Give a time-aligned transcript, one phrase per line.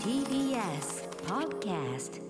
[0.00, 2.20] TBS Podcast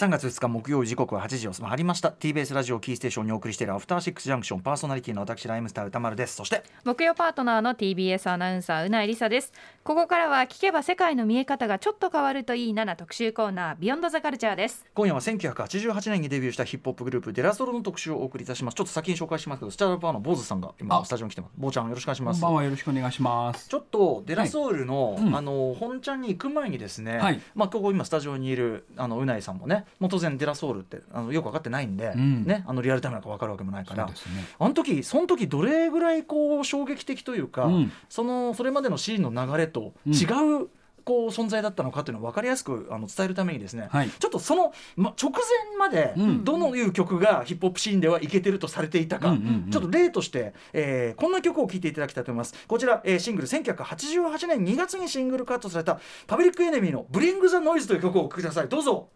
[0.00, 2.08] 3月2日木曜日時刻は8時を回りました。
[2.08, 6.36] TBS ラジオキーステーションにお送りしているアフターシックスジャンクションパーソナリティの私ライムスター歌丸です。
[6.36, 9.52] そして木曜パートナーの TBS アナウンサーうないりさです。
[9.84, 14.86] ここからは聞けば世界の見え方がちょっと変わるといいなな特集コーナービヨンドザカルチャーです。
[14.94, 18.76] 今夜は1988年にデビューしたヒップホップグループデラソロの特集をお送りいたします。
[18.76, 21.04] ちょっと先に紹介しますけどスターバーの坊主さんが今あ。
[21.04, 21.52] スタジオに来てます。
[21.58, 22.40] 坊ちゃんよろしくお願いします。
[22.40, 23.68] こんばんはよろしくお願いします。
[23.68, 25.22] ちょっとデラソウルの、はい。
[25.24, 25.36] うん。
[25.36, 27.42] あの本ちゃんに行く前にですね、はい。
[27.54, 32.44] まあここ今スタジオにいるあのうないさんもね、もう当然デラソウルってあのよく分かってないんで、うん。
[32.44, 34.12] ねあのリアルタイムなんか分かるわけもないから、ね。
[34.58, 37.92] あの時その時どれぐらいこう衝撃的というか、うん。
[38.08, 40.24] そのそれまでのシーンの流れと違
[40.64, 40.68] う、
[41.02, 44.10] こう存在だったのかというのを分かりやすくあの伝えるためにですね、はい。
[44.10, 46.44] ちょっとその、ま、直前までうん。
[46.44, 49.70] どのいう曲がヒップホップシーンではいけてるとされていたか、うんうんうん。
[49.70, 52.54] ちょっと例として、えーこんな曲を聴いていただきたいと思います。
[52.66, 58.68] こちら、えーシングル1988年2月にシングルカットされたパブリックエネミーの「ブリング・ザ・ノイズ」という曲をお聴きください。
[58.68, 59.08] どうぞ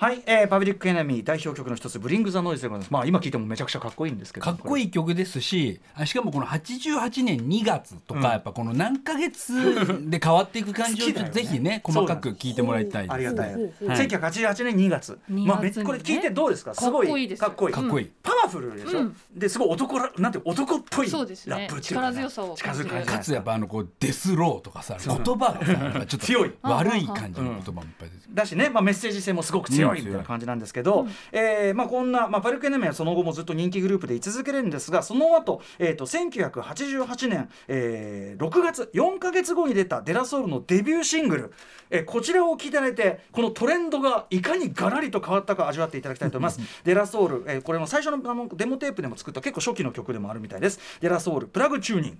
[0.00, 2.92] はい、えーパブリックエネミー代表曲の一つ「ブリング・ザ・ノイズ」でございます。
[2.92, 4.44] まあ今聴いてもめちゃくちゃかっこいいんですけど。
[4.44, 8.26] かっこいい曲ですし、あしかもこの88年2月とか、うん。
[8.26, 13.12] やっぱこの何ヶ月で変わっていく感じをぜひね細かく聞いてもらいたいです。
[13.12, 13.52] ありがたい。
[13.54, 13.72] はい。
[13.80, 15.18] 1988年2月。
[15.32, 15.68] 2まあ、これ
[15.98, 16.76] 聞いてどうですか？
[16.76, 17.06] すごい。
[17.08, 17.40] かっこいいです。
[17.40, 17.74] かっこいい。
[17.74, 18.10] かっこいい。
[18.22, 19.00] パワフルでしょ？
[19.00, 19.16] うん。
[19.34, 22.12] ですごい男らなんて男っぽいラップっていうかね。
[22.12, 23.08] 力強さを力強い感じ。
[23.08, 26.52] かつやっぱあのこうデスローとかさ言葉がさちょっと強い。
[26.62, 28.34] 悪い感じの言葉もいっぱい出てくる。
[28.36, 41.52] だしね、まあ、メッセージ性もすごく強いうんみたいな感じなんですけど、えーまあ、こんな、まあ、パルクエネメはその後もずっと人気グループで居続けるんですがその後、えー、と1988年、えー6月4か月後に出たデラソウルのデビューシングル、
[41.90, 46.60] えーこちらを聴いていただいてこのトレンドがいかにガラリと変わったか味わっていただきたいと思います。
[46.84, 50.78] デラソウル、えーこれも最初のあのデモテープでも作った結構初期の曲でもあるみたいです。
[51.00, 52.18] デラソウルプラグチューニング。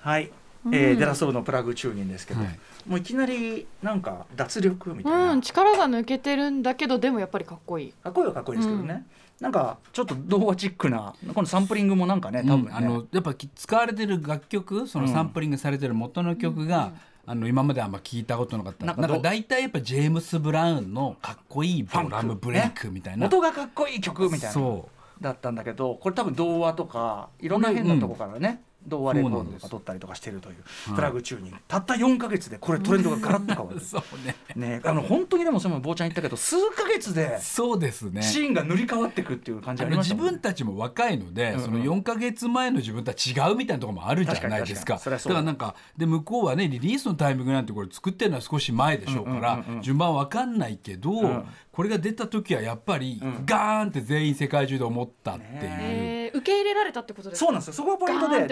[0.00, 0.30] はい、
[0.72, 2.58] えーデラソウルのプラグチューニングですけど、はい。
[2.86, 7.92] もういきなりなんか脱力みたいな、うん力が抜けてるんだけどでもやっぱりかっこいい。
[7.92, 8.26] かっこいい。
[8.26, 9.06] はかっこいいですけどね、
[9.40, 16.92] なんかちょっと童話チックなこのサンプリングもなんかね多分ね、うんあのやっぱき使われてる楽曲そのサンプリングされてる元の曲が、
[17.26, 18.86] あの今まであんま聞いたことなかった。
[18.86, 24.50] なんか大体やっぱジェームス・ブラウンのかっこいいドラムブレイクみたいな、元がかっこいい曲みたいな。
[24.50, 24.88] そ
[25.20, 30.56] だったんだけどこれ多分童話とかいろんな変なとこからね、童話レコードとか撮ったりとかしてるという
[30.86, 30.94] はい。
[30.96, 33.80] プラグチューニング、たった4か月でこれトレンドがガラッと変わうる。
[33.84, 34.36] そうね。
[34.54, 38.22] ねあの本当にでもその坊ちゃん言ったけど数か月でそうですね。
[38.22, 40.16] シーンが塗り替わっていくっていう感じありましね。
[40.16, 41.64] 分たちも若いので、うんうん。
[41.64, 45.00] その4か月前の自分とは違うみたいなところもあるじゃないですか。
[45.04, 49.82] だだからなんかで向こうはねリリースのタイミングなんてこれ作ってるのは少し前でしょうから、うんうんうんうん。
[49.82, 51.46] 順番わかんないけど、ん。
[51.72, 53.42] これが出た時はやっぱり、うん。
[53.44, 55.50] ガーンって全員世界中で思ったっていう。
[55.50, 56.27] ねえ。
[56.27, 57.46] ー受け入れられたってことですか？
[57.46, 57.74] そうなんですよ。
[57.74, 58.46] そこがポイントで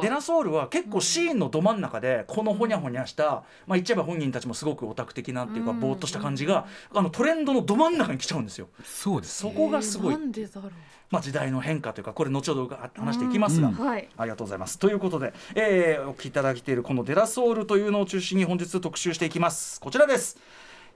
[0.00, 5.80] デラソウルは結構シーンのど真ん中でこのほにゃほにゃした、まあ、言っちゃえば本人たちもすごくオタク的なっていうかうん。
[5.80, 8.68] ぼーっとした感じがあのトレンドのど真ん中に来ちゃうんですよ。
[8.84, 9.38] そうです。
[9.38, 10.14] そこがすごい。
[10.14, 10.72] えーなんでだろう。
[11.10, 13.74] まあ、時代の変化というかこれ後ほどが話していきますが、うん。
[13.74, 14.08] はい。
[14.16, 14.78] ありがとうございます。
[14.78, 19.80] ということで、えーお聞きいただいているこのデラソウルというのを中心に本日特集していきます。
[19.80, 20.36] こちらです。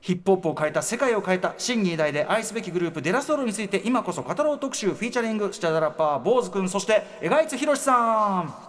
[0.01, 8.68] ヒップホップを変えた世界を変えた新2代で愛すべきグループデラソールについて今こそ語ろう特集フィーチャリングスチャダラッパー坊主くんそして江賀一博さん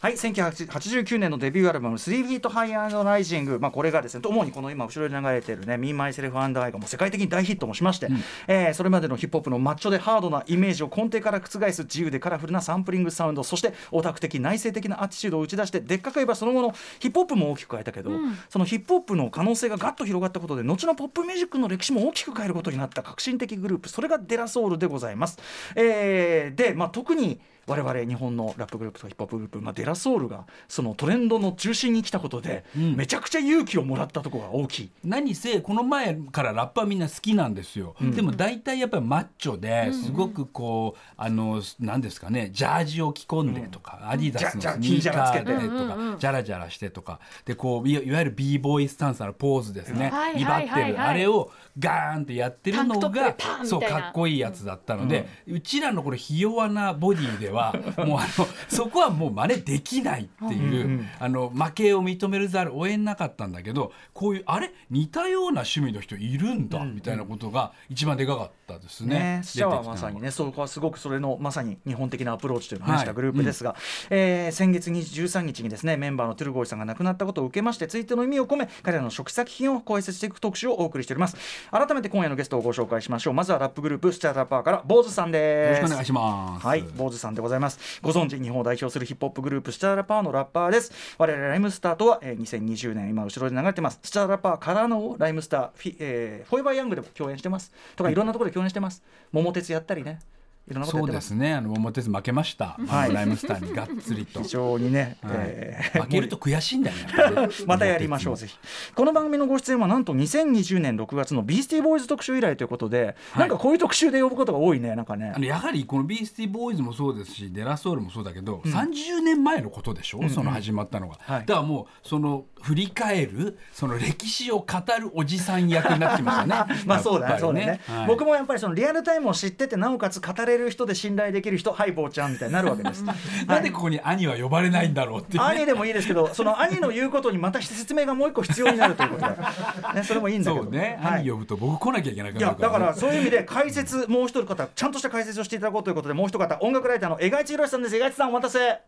[0.00, 8.06] はい、1989年のデビューアルバム「3 Feet High and Rising」、まあ、これがですね主にこの今後ろに流れているね「Me, Myself and I」がもう世界的に大ヒットもしまして、
[8.46, 18.12] えーそれまでのヒップホップのマッチョでハードなイメージを根底から覆す自由でカラフルなサンプリングサウンドそしてオタク的内省的なアティチュードを打ち出してでっかく言えばその後のヒップホップも大きく変えたけど、
[18.48, 25.38] そのヒップホップの可能性がガッと広がったことで後のポップミュージックの歴史も大きく変えることになった革新的グループそれがデラソウルでございます。
[25.74, 32.96] えーで、まあ、特に我々日本のラップグループとヒップホップグループ、まあ、デラソウルがそのトレンドの中心に来たことで、ん。
[32.96, 34.90] めちゃくちゃ勇気をもらったところが大きい。
[35.04, 47.20] 何せこの前からラップはみんな好きなんですよ、でも大体やっぱりマッチョですごくこう、あの何ですかねジャージを着込んでとか、アディダスのスニーカーでとか、ジャラジャラしてとか。
[47.44, 57.57] でこういわゆる b ボーイスタンスのポーズですね、はい威張ってる、あれをガーンってやってるのがそうかっこいいやつだったので、うちらのこれひ弱なボディでは
[58.04, 64.72] もうあのそこはもう真似できないっていう、あの負けを認めるざるを得なかったんだけどこういうあれ？
[64.90, 69.18] 似たような趣味の人いるんだ、みたいなことが一番でかかったですね。
[69.18, 73.74] ね、スチャは出てきたのまさにね、そこはすごくそれのまさに日本的なアプローチというのをしたグループですが、
[74.10, 81.36] えー先月13日にですねメンバーのトゥルゴイさんが亡くなったことを受けまして、ツイートの意味を込め、彼らの初期作品を解説していく特集をお送りしております。
[81.70, 83.34] 改めて今夜のゲストをご紹介しましょう。
[83.34, 85.78] まずはラップグループスチャラッパーから坊主さんです。
[85.78, 86.66] よろしくお願いします。
[86.66, 88.00] はい、坊主さんでございます。
[88.02, 90.92] ご存知日本を代表するヒップホップグループスチャーラパーのラッパーです。
[91.16, 93.98] 我々ライムスターとは、えー、2020年今後ろで流れてます。
[94.02, 97.72] スチャーラパーからのライムスターフィ、えー、フォーエバーヤングでも共演してます。
[97.96, 99.02] とかいろんなところで共演してます。
[99.32, 100.20] 桃鉄やったりね
[100.70, 101.54] いろんなことやそうですすね。
[101.54, 103.14] あの桃鉄負けました、はい。
[103.14, 105.34] ライムスターにがっつりと、非常にね、はい。
[105.38, 106.02] えー。
[106.02, 108.58] 負けると悔しいんだよね またやりましょう、ぜひ。
[108.94, 113.40] この番組のご出演はなんと2020年6月のビースティーボーイズ特集以来ということで、はい。
[113.40, 115.32] なんかこういう特集で呼ぶことが多いね、なんかね。
[115.34, 115.38] あ。
[115.38, 121.40] のやはりこのビースティーボーイズもそうですしデラソウルもそうだけど、30年前のことでしょ、その始まったのが、はい。
[121.46, 124.64] だからもうその振り返るその歴史を語
[125.00, 126.76] るおじさん役になってきましたね。
[126.86, 128.06] まあそうだね、やっぱりそうだね、はい。
[128.06, 133.04] 僕もやっぱりそのリアルタイムを知っててなおかつ語れる人で信頼できる人はい坊ちゃんみたいになるわけです。
[133.46, 139.36] なんでここに兄は呼ばれないんだろうっていう、ね、兄でもいいですけどその兄の言うことにまた説明がもう一個必要になるということで、
[139.94, 140.64] ね、それもいいんだけど。
[140.64, 141.20] そうね、はい。
[141.22, 147.96] 兄呼ぶと僕来なきゃいけなくいやなるから、ね、だからそういう意味で解説もう一人方ちゃんとした解説をしていただこうということでもう一方音楽ライターの荏開津広さんです。
[147.96, 148.80] 荏開津さんお待たせ。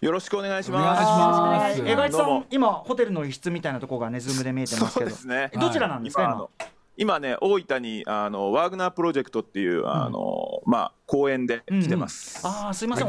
[0.00, 1.02] よろしくお願いしお願います。
[1.02, 1.80] します。
[1.80, 5.10] はい荏開津さん今ホテルの一室みたいなところがね Zoom で見えてますそけど。
[5.10, 5.50] うですね。
[5.54, 12.40] どちらなんですか今今ね大分にあのワーグナープロジェクトっていうあの、まあ公演で来てます。
[12.44, 13.08] ああすいません。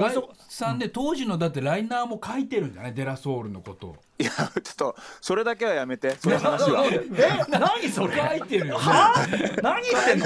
[0.50, 2.94] さんね当時のだってライナーも書いてるんじゃない？
[2.94, 3.96] De La Soul のことを。
[4.20, 6.16] いやちょっとそれだけはやめて。
[6.22, 6.86] その話は。
[6.86, 7.02] え
[7.50, 8.18] 何それ？
[8.40, 8.80] 書いてるよ
[9.62, 10.26] 何言ってんの？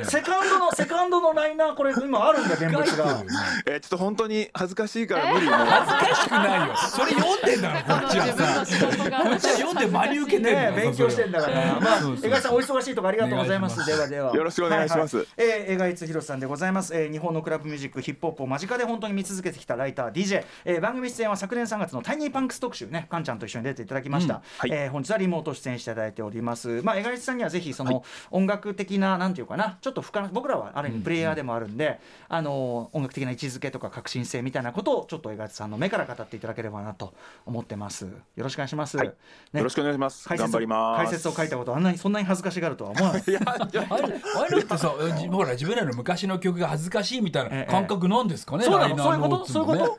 [0.00, 3.22] えセカンドのセカンドのライナーこれ今あるんだ現物が。
[3.66, 6.76] えちょっと本当に恥ずかしいから無理恥ずかしくないよ。
[6.76, 8.54] それ読んでんだろ こっちはさ。
[8.56, 11.80] こっちは読んで真に受けて勉強してんだから。
[11.80, 13.84] まあ荏開津さんお忙しいとこありがとうございます。
[13.86, 14.34] ではでは。
[14.34, 15.16] よろしくお願いします。
[15.16, 24.70] ははえー荏開津広さんでございます、えー日本のクラブミュージックヒップホップを間近で本当に見続けてきたライター DJ、えー番組出演は昨年3月の Tiny Panx 特集ねカンちゃんと一緒に出ていただきました、はい。
[24.72, 26.82] えー本日はリモート出演していただいております。
[26.82, 37.14] まあ荏開津さんにはぜひその音楽的ななんていうかなちょっと深な僕らはある意味プレイヤーでもあるんで、あのー音楽的な位置づけとか革新性みたいなことをちょっと江口さんの目から語っていただければなと
[37.46, 38.04] 思ってます。
[38.04, 39.08] よろしくお願いします、はい。
[39.08, 39.14] ね。
[39.60, 40.28] よろしくお願いします。
[40.28, 41.04] 解説を頑張ります。
[41.04, 43.22] 解説を書いたことあんなにそんなに恥ずかしがるとは思わない。
[43.26, 47.58] いやあれあれってさじほら自分らの昔の曲が恥ずかしいみたいええ。
[47.66, 49.36] な感覚なんですかね、そうなライナーのそういうこと？
[49.38, 49.78] ノーツもね。
[49.80, 49.98] そういうこと？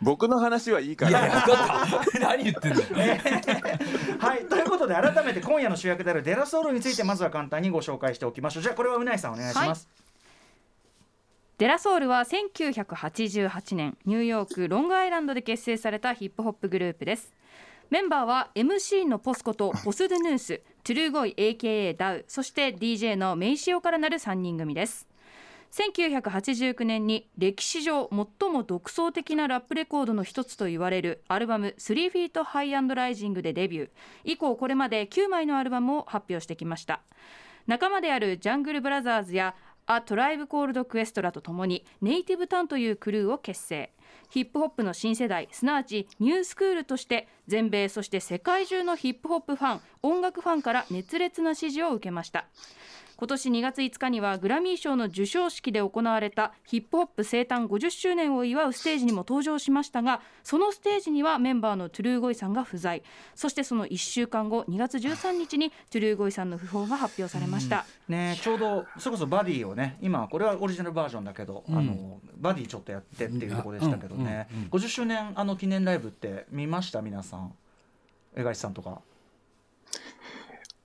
[0.02, 1.10] 僕の話はいいから。
[1.10, 1.44] いやいや
[2.20, 2.86] 何言ってんだよ。
[4.18, 8.62] はいということで改めて今夜の主役であるデラソウルについてまずは簡単にご紹介しておきましょう。
[8.62, 9.88] じゃあこれはうないさんお願いします、
[11.58, 17.32] デラソウルは1988年ニューヨークロングアイランドで結成されたヒップホップグループです。
[17.90, 25.08] メンバーは MC のポスコとポス・ドゥヌーストゥルーゴイ AKA ダウそして DJ のメイシオからなる3人組です
[25.72, 33.90] 1989年に歴史上最も独創的なラップレコードの一つと言われるアルバム「3 Feet High and Rising」でデビュー。
[34.24, 37.02] 以降これまで9枚のアルバムを発表してきました。
[37.66, 39.54] 仲間であるジャングルブラザーズや
[39.86, 43.92] ア・トライブ・コールド・クエストラとともにネイティブ・タンというクルーを結成。
[44.28, 52.46] ヒップホップの新世代すなわちニュースクールとして全米そして世界中のヒップホップファン音楽ファンから熱烈な支持を受けました。
[53.20, 63.02] 今年2月5日にはグラミー賞の授賞式で行われたヒップホップ生誕50周年を祝うステージにも登場しましたがそのステージにはメンバーのトゥルーゴイさんが不在。
[63.34, 74.56] そしてその1週間後2月13日にトゥルーゴイさんの訃報が発表されました、ねちょうどそれこそバディをね今これはオリジナルバージョンだけど、あのバディちょっとやってっていうところでしたけどね、うん。
[74.56, 74.64] うん。
[74.64, 74.70] うん。
[74.70, 77.02] 50周年あの記念ライブって見ました？
[77.02, 77.52] 皆さん。
[78.34, 79.02] 江口さんとか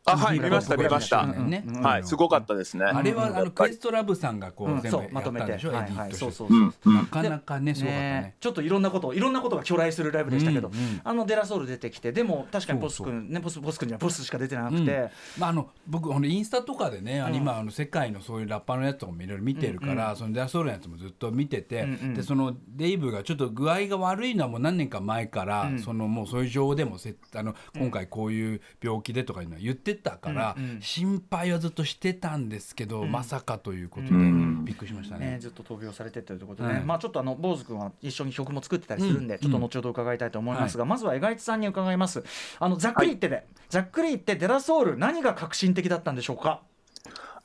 [0.07, 1.21] あはい見ました見ました。
[1.21, 1.81] うんうんねうん。
[1.81, 2.85] はいすごかったですね。
[2.85, 6.15] あれはあのクエストラブさんがこう全部まとめったんでしょ、て。
[6.15, 6.53] そうそうう。
[6.53, 6.95] んうん。
[6.95, 8.21] なかなかねすごかったね。
[8.21, 11.01] ねちょっといろんなこといろんなことが巨来するライブでしたけど、うんうん。
[11.03, 12.11] あのデラソウル出てきて。
[12.11, 13.07] でも確かにポスそう。
[13.07, 15.09] 君ねポスポス君にはポスしか出てなくて、うん。
[15.39, 22.13] まあ、あの僕ほんとインスタとかでね、今あの世界のそういうラッパーのやつとかもいろいろ見てるから、そのデアソウルのやつもずっと見てて、うんうん。
[22.13, 25.79] でそのデイブがちょっと具合が悪いのはもう何年か前から、うん。
[25.79, 30.81] そのもうそういう情でもせあの今回こういう病気でとかいうのは言ってたから、うんうん。
[30.81, 34.65] 心配はずっとしてたんですけど、まさかということで、うん。
[34.65, 35.31] びっくりしましたね。
[35.31, 35.39] ね。
[35.39, 36.83] ずっと闘病されてということでね、はい。
[36.83, 39.39] まあちょっとあの坊主君は一緒に曲も作ってたりするんで、うん。
[39.39, 42.23] ちょっと後ほど伺いたいと思いますが、まずは江口さんに伺います。
[42.59, 46.61] あのざっくり言ってね、ざっくり言ってデラソウル何が革新的だったんでしょうか？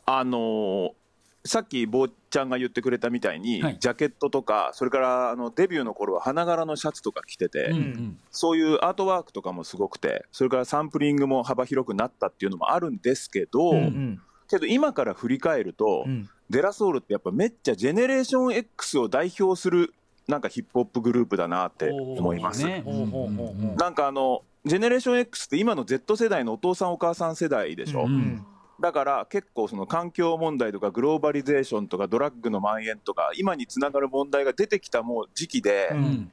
[0.06, 0.99] あのー
[1.44, 3.78] さっき坊ちゃんが言ってくれたみたいに、はい。
[3.80, 8.18] ジャケットとかそれからあのデビューの頃は花柄のシャツとか着てて、うんうん。
[8.30, 14.20] そういうアートワークとかもすごくてそれからサンプリングも幅広くなったっていうのもあるんですけど、うん
[14.50, 16.28] けど今から振り返ると、うん。
[16.50, 19.94] デラソウルってやっぱめっちゃジェネレーション X を代表する
[20.26, 22.66] なんかヒップホップグループだなって思います。
[22.66, 28.44] なんかあのジェネレーション X って今の Z 世代のお父さんお母さん世代でしょ、うん
[28.80, 36.32] だから結構その環境問題とかグローバリゼーションとかドラッグの蔓延とか今につながる問題が出てきたもう時期で、うん。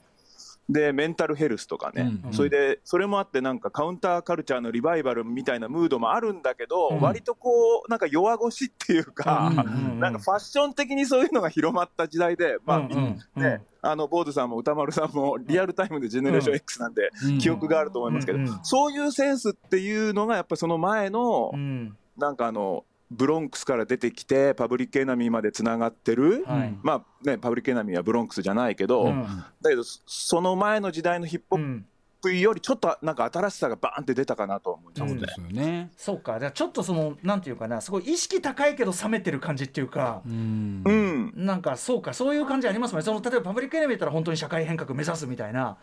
[0.69, 2.33] でメンタルヘルスとかね、うん。
[2.33, 6.99] それでそれもあってなんかカウンターカルチャーのリバイバルみたいなムードもあるんだけど、うん。
[6.99, 13.43] 割とこうなんか弱腰っていうか、うんうんなんかファッション的にそういうのが広まった時代で、まあ、うんうんうん。
[13.43, 17.37] ね、あの坊主さんも歌丸さんもリアルタイムでジェネレーション X なんでうん。
[17.39, 18.59] 記憶があると思いますけど、うんうん。
[18.63, 26.77] そういうセンスっていうのがやっぱりその前のうんなんかあのブロンクスから出てきてパブリックエナミーまでつながってる、はい。
[26.81, 29.25] まあねパブリックエナミーはブロンクスじゃないけど、うん。
[29.61, 31.85] だけどそその前の時代のヒップホッうん。
[32.19, 35.13] プよりちょっとなんか新しさがバーンって出たかなと思います。
[35.13, 35.33] ねそうで。
[35.33, 35.91] すよね。
[35.95, 36.39] そうか。
[36.39, 40.81] じゃあちょっとそのなんていうかなすごい意識高いけど冷めてる感じっていうかうん。
[40.83, 41.33] うん。
[41.35, 42.13] なんかそうか。
[42.13, 43.05] そういう感じありますもんね。
[43.05, 45.77] その例えばパブリックエネミーだったら本当に社会変革目指すみたいな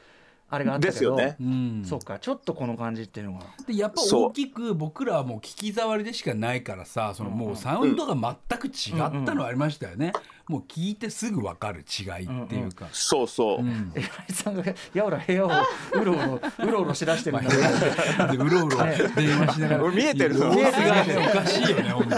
[0.51, 0.93] あれがあったけど。
[0.93, 1.37] ですよね。
[1.41, 1.85] うん。
[1.85, 2.19] そうか。
[2.19, 3.45] ちょっとこの感じっていうのが。
[3.67, 10.13] でやっぱ大きく僕らはもう聞き障りでしかないからさそのもうサウンドが全く違ったのありましたよね、
[10.47, 13.93] もう聞いてすぐ分かる違いっていうか、そうそう、うん。
[13.95, 18.31] 江上さんがやおら部屋をうろうろうろうろしだしてるまあんだ。
[18.31, 19.85] けどでうろうろ電話しながら。
[19.85, 22.17] 俺見えてる様のおかしいよね本当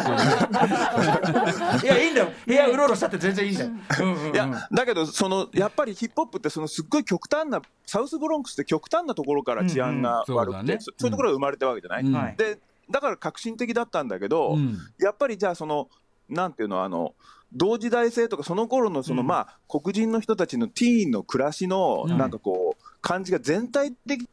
[1.76, 1.85] に。
[1.85, 2.33] いやいいんだよ。
[2.45, 4.35] 部屋うろうろしたって全然いいんだよ、うんうんうん。
[4.35, 10.45] いやだけどそのやっぱりヒップホップってそのすっごい極端なサウスブロンクスって極端なところから治安が悪くて、うんうん。
[10.45, 10.78] そうだね。
[10.80, 12.12] そそういうところが生まれたわけじゃない、うん。
[12.12, 12.35] はい。
[12.37, 12.59] で
[12.90, 14.76] だから革新的だったんだけど、うん。
[14.99, 15.88] やっぱりじゃあその
[16.28, 17.14] なんていうのあの
[17.52, 19.26] 同時代性とかその頃のその、うん。
[19.26, 22.18] まあ黒人の人たちのティーンの暮らしのうん。
[22.18, 24.28] なんかこう感じが全体的に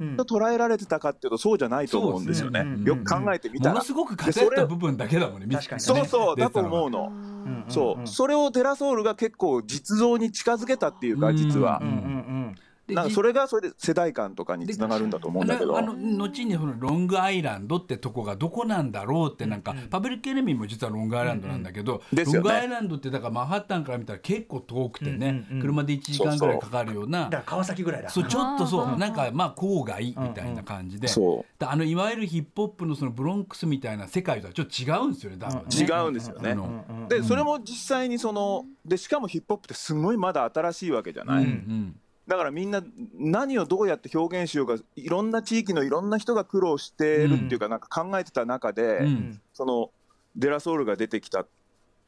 [0.00, 0.16] うん。
[0.16, 6.98] 捉えられてたかっていうとそうじゃないと思うんですよね、よく考えてみたら、ものすごく偏った部分だけだもんね確かにそうそうだと思うの。
[7.04, 7.14] の、うん
[7.44, 12.41] うんそうそれをデラソールが結構実像に近づけたっていうか実はうん、うんうんで
[12.88, 15.78] なんかそれがそれで世代間とかにつながるんだと思うんだけど。
[15.78, 22.48] あの後にそのロングアイランドってとこがどこなんだろうってなんか、パブリックエネミーも実はロングアイランドなんだけど、ですよね。
[22.48, 25.60] ロングアイランドってだからマンハッタンから見たら結構遠くてね、うんうんうん。
[25.62, 28.10] 車で1時間ぐらいかかるようなだから川崎ぐらいだ。
[28.10, 35.64] そうちょっとそうなんかまあ郊外みたいな感じで、そだあのいわゆるヒップホップのそのブロンクスみたいな世界とはちょっと違うんですよね多分ね。
[35.70, 36.50] う違うんですよね。
[36.50, 36.64] あの。
[36.64, 42.82] うんうんでそれも実際にそのでしかもヒップホップってすごいまだ新しいわけじゃない、うんうんだからみんな
[43.14, 49.40] 何をどうやって表現しようかいろんな地域のいろんな人が苦労してるっていうか、なんか考えてた中で、うん。
[49.52, 49.90] その
[50.36, 51.48] デラソールが出てきたっ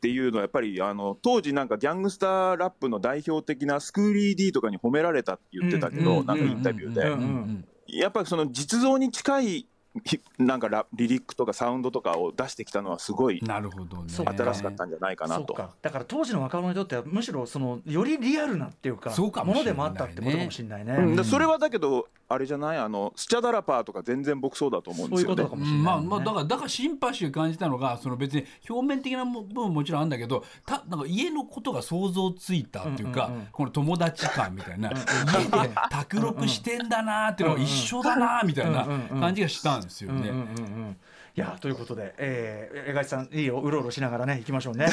[0.00, 6.26] ていうのはやっぱりあの当時なんかギャングスターラップの代表的なスクーリー D とかに褒められたって言ってたけど、うん。
[6.26, 9.68] なんかインタビューで、やっぱりその実像に近いひ
[10.38, 14.04] なんかラリリックとかサウンドとかを出してきたのはすごいなるほどね。
[14.08, 15.54] そう新しかったんじゃないかなと。
[15.54, 22.78] かだから当時の若者にとってはむしろそのよりリアルなっていうかそうかもねのでもあったってことかもしれないね、うん、でそれはだけどあれじゃない？
[22.78, 25.85] あのスチャダラパーとか全然僕そうだと思うんそういうことですよねかもしれない、ね。
[25.85, 33.47] まあまあだからだからシンパシーを感じたのがその別に表面的な部分ももちろんあるんだけどたなんか家のことが想像ついたっていうか、うんうんうん。
[33.52, 34.90] この友達感みたいな。
[34.90, 38.85] 家で卓録してんだなっていうのが一緒だなみたいな
[39.21, 40.31] 感じがしたんですよね。
[40.31, 40.97] うんうんうんうん
[41.37, 44.87] いやということで、えー、江頭さんいいようろうろしながらね行きましょうね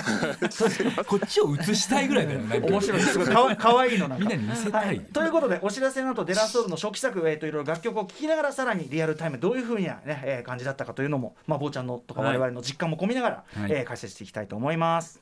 [1.06, 2.60] こっちを映したいぐらいだよね。
[2.60, 15.22] 面白いすごいかわかわいいのなんか みんなに見せたいはということでお知らせの後デラソールの初期作、えー、といろいろ楽曲を聴きながらさらにリアルタイムどういうふうな、ねえー感じだったかというのもまあ坊ちゃんのとかはい我々の実感も込みながら、はいえー解説していきたいと思います。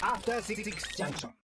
[0.00, 0.62] After Six
[0.96, 1.43] Junction.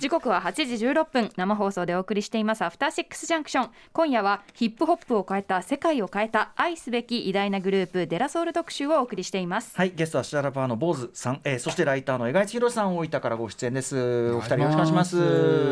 [0.00, 14.30] 時刻は8時16分生放送でお送りしていますアフターシックスジャンクション今夜はヒップホップを変えた世界を変えた愛すべき偉大なグループデラソウル特集をお送りしていますはい、ゲストはシダラパーの坊主さん、えー、そしてライターの江頭博さん、大分からご出演です。
[14.32, 15.16] お二人よろしくお願いします。
[15.16, 15.22] よ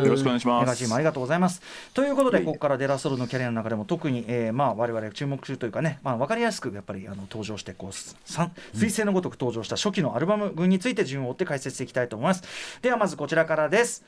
[0.07, 1.63] ろしくお願いします江頭チームありがとうございます。
[1.95, 12.43] ということで、ここからデラソルのキャリアの中でも特に、えー、まあ我々注目するというかね、まあわかりやすくやっぱりあの登場してこう三彗星のごとく登場した初期のアルバム群について順を追って解説していきたいと思います。
[12.83, 14.02] ではまずこちらからです。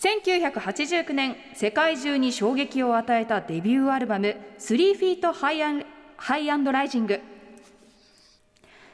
[0.00, 7.20] 1989年世界中に衝撃を与えたデビューアルバム「3FeetHigh&Rising」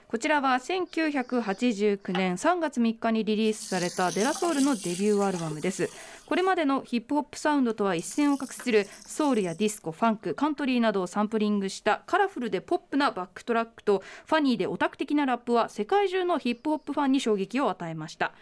[0.08, 5.90] こちらは1989年3月3日にリリースされた De La Soul のデビューアルバムです。
[6.26, 18.32] これまでのヒップホップサウンドとは一線を画するソウルやディスコファンクカントリーなどをサンプリングしたカラフルでポップなバックトラックとファニーでオタク的なラップは世界中のヒップホップファンに衝撃を与えました。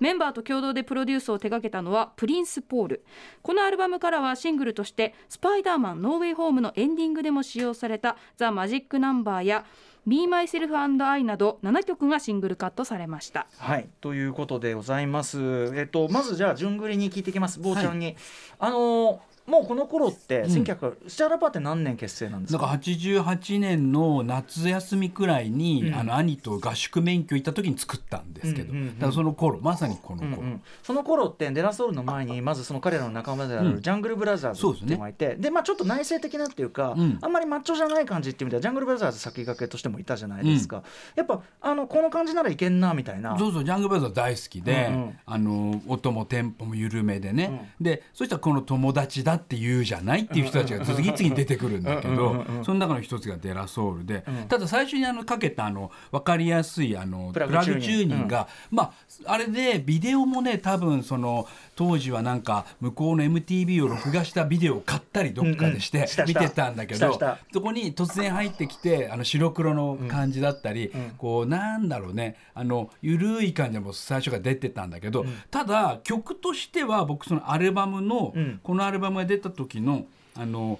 [0.00, 3.04] メンバーと共同でプロデュースを手掛けたのはプリンス・ポール。
[3.42, 9.66] このアルバムからはシングルとして「スパイダーマンノーウェイホーム」のエンディングでも使用された「ザ・マジック・ナンバー」や
[10.06, 15.72] 「Me, Myself and I」など7曲がシングルカットされましたはい、ということでございます。
[15.76, 17.60] えっとまずじゃあ順繰りに聞いていきます。
[17.60, 18.16] 坊ちゃんに、
[18.58, 20.44] あのーもうこの頃ってん。
[20.44, 22.60] 1900スチャラパーって何年結成なんですか？
[22.60, 25.94] か88年の夏休みくらいに、うん。
[25.94, 33.82] あの兄と合宿免許行った時に作ったんですけど、うんうんうんだからその頃まさにこの頃、うんうんその頃ってデラソウルの前にまずその彼らの仲間であるうん。
[33.82, 37.18] ジャングルブラザーズっていうのがいて、でまあちょっと内省的なっていうか、うん。
[37.20, 40.82] あんまりマッチョじゃない感じっていう意味ではジャングルブラザーズ先駆けとしてもいたじゃないですか、
[41.16, 43.38] やっぱあのこの感じならいけんなみたいな。
[43.38, 45.18] そうそうジャングルブラザーズ大好きで、うんうん。
[45.26, 58.34] あの音もテンポも緩めでね、でそしたらこの友達だって言うじゃないっていう人たちが次々に出てくるんだけどその中の一つがデラソウルで、ただ最初にあのかけたあの分かりやすいあのプラグチューニング。
[58.34, 58.92] が、まあ
[59.26, 67.18] あれでビデオもね多分その当時はなんか向こうの MTV を録画したビデオを買ったりどっかでして見てたんだけど、
[67.52, 78.60] そこに突然入ってきてあの白黒の感じだったり、こうなんだろうねあの緩い感じも最初から出てたんだけど、ただ曲としては僕そのアルバムの、うん。
[78.62, 80.06] このアルバムが出た時の
[80.36, 80.78] あの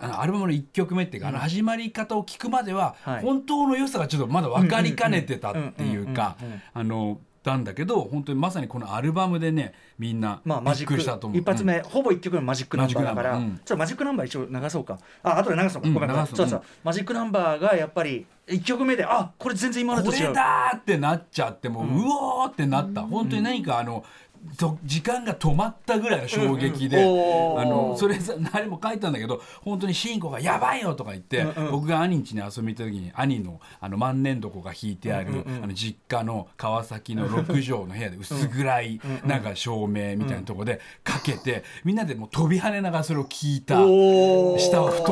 [0.00, 3.22] あのアルバムの1曲目っていうか、あの始まり方を聞くまでは、はい。
[3.22, 6.36] 本当の良さがちょっとまだ分かりかねてたっていうか
[6.72, 11.38] あのなんだけど本当にまさにこのアルバムでねみんなまあマジックりしたと思う。
[11.38, 13.56] 一発目、ほぼ一曲目マジックナンバーだから、マジックナンバー。
[13.56, 13.60] うん。
[13.64, 14.98] ちょマジックナンバー一応流そうか。
[15.22, 16.64] あ後で流そうか、うんごめんごめん流すそうそう、うん。
[16.84, 20.22] マジックナンバーがやっぱり一曲目であこれ全然今までと違う。
[20.22, 24.04] これだーってなっちゃってもう、うおーってなった、本当に何かあの
[24.58, 43.76] と時間が止まったぐらいの衝撃で、うんうんあのそれさ誰も書いたんだけど本当に慎吾が「やばいよ!」とか言って、僕が兄ん家に遊びに行った時に兄のあの万年床が引いてある、あの実家の川崎の6畳の部屋で薄暗いなんか照明みたいなところでかけてみんなでもう飛び跳ねながらそれを聞いた
[44.58, 45.02] 下は布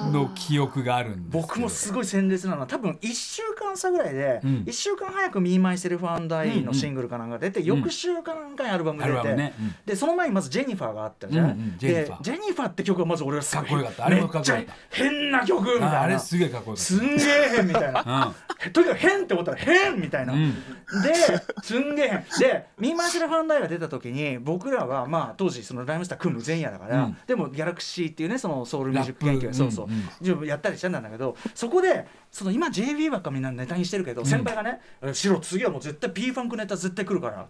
[0.00, 4.50] 団 の記憶があるんです僕もすごい鮮烈なのは多分1週間差ぐらいで、うん。
[4.66, 9.54] 1週間早く「Me My Self and I」のシングルかなんか出て、翌週かなんかにアルバム出て、ね。
[9.58, 9.74] うん。
[9.86, 12.18] でその前にまず「ジェニファー」があったじゃない、うんうんジェニファー。
[12.18, 14.06] でジェニファーって曲がまず俺はすごいかっこよかった。
[14.06, 14.62] あれもかっこよかった。
[14.62, 16.00] めっちゃ変な曲みたいな。
[16.00, 16.82] ああれすげえかっこよかった。
[16.82, 18.34] すんげえ変みたいな。
[18.72, 20.52] とにかく変って思ったら変みたいな、うん。
[20.52, 20.54] で
[21.62, 22.40] すんげえ変。
[22.40, 27.16] で「ミーマーシェルファンダイ」が出た時に僕らはまあ当時そのライムスター組む前夜だから、うん。
[27.26, 34.80] でもギャラクシーっていうねそのソウルミュージック研究そうそう、うんやったりしてたんだけどそこでその今 JB ばっかみんなネタにしてるけど、先輩がね
[35.12, 37.46] 「シロ次はもう絶対 P ファンクネタ絶対来るから」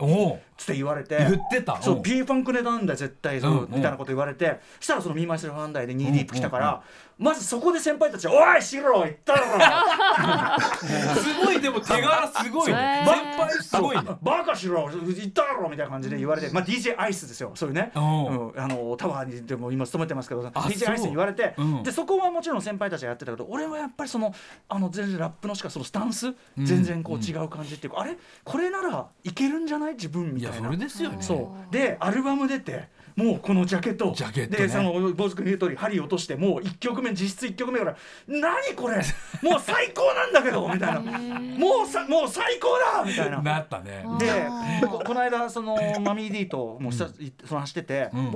[0.57, 1.19] つって言われて。
[1.19, 1.81] 言ってた。
[1.83, 1.99] そうう。
[2.01, 3.41] ん P ファンクネタなんだよ絶対。
[3.41, 4.59] そう、みたいなこと言われて。
[4.79, 6.83] したらその「ミーマーシェルファンダイ」で2ディープ来たから、
[7.21, 9.45] まずそこで先輩たちは「おいシロ言ったろ!」
[11.21, 13.05] すごいでも手柄すごいね。
[13.07, 14.11] 先輩すごいね。
[14.23, 17.53] バカしろ言ったろみたいな感じで言われて、まあ、DJ アイスですよ。
[17.55, 21.63] そういうね、おうん、あのタワーにでも今勤めてますけどあ DJ アイスに言われて、う。
[21.65, 21.83] ん。
[21.83, 24.35] でそこはもちろん先輩たちがやってたけど俺はやっぱりその
[24.69, 28.17] あの全然ラップのしかそのスタンス全然こう違う感じっていうか、あれ？
[28.45, 29.95] これならいけるんじゃない？
[29.95, 31.19] 自分みいやそたいなれですよね。
[31.21, 31.73] そう。
[31.73, 32.89] でアルバム出て
[33.23, 34.13] もうこのジャケット。
[34.17, 34.67] ジャケットね。
[34.67, 38.97] でその坊主君言う通り針落としてもう1曲目実質1曲目から「何これ？
[39.43, 41.01] もう最高なんだけど」 みたいな
[41.59, 43.43] 「もうさもう最高だ!」みたいな。
[43.43, 44.05] なったね。
[44.19, 48.33] でここの間そのマミー D ともうした、いその走ってて、うん。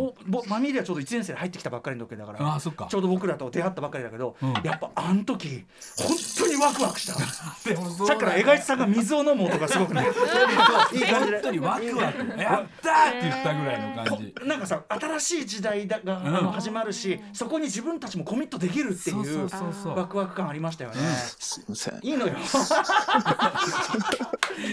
[0.49, 2.87] マミー D はちょうど1年生で入ってきたばっかりの時だからあそっか。
[2.91, 4.53] ちょうど僕らと出会ったばっかりだけど、うん。
[4.63, 5.65] やっぱあの時
[5.97, 7.15] 本当にワクワクした
[7.69, 7.83] でさ
[8.15, 10.03] っきから江頭さんが水を飲む音がすごくね。
[10.93, 11.37] いい感じで。
[11.37, 12.41] 本当にワクワク。
[12.41, 14.35] やったーって言ったぐらいの感じ。
[14.47, 16.27] なんかさ新しい時代だが、ん。
[16.27, 19.49] あの始まるしそこに自分たちもコミットできるっていう
[19.95, 20.97] ワクワク感ありましたよね。
[21.39, 21.99] すいません。
[22.03, 22.35] いいのよ。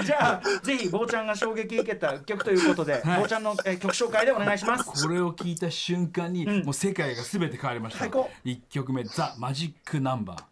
[0.05, 3.21] じゃあぜひ坊ちゃんが衝撃受けた曲ということで、はい。
[3.21, 5.03] 坊ちゃんの、えー曲紹介でお願いします。
[5.03, 6.63] これを聞いた瞬間に、うん。
[6.63, 8.29] もう世界が全て変わりました最高。
[8.45, 10.43] 1曲目「ザ・マジック・ナンバー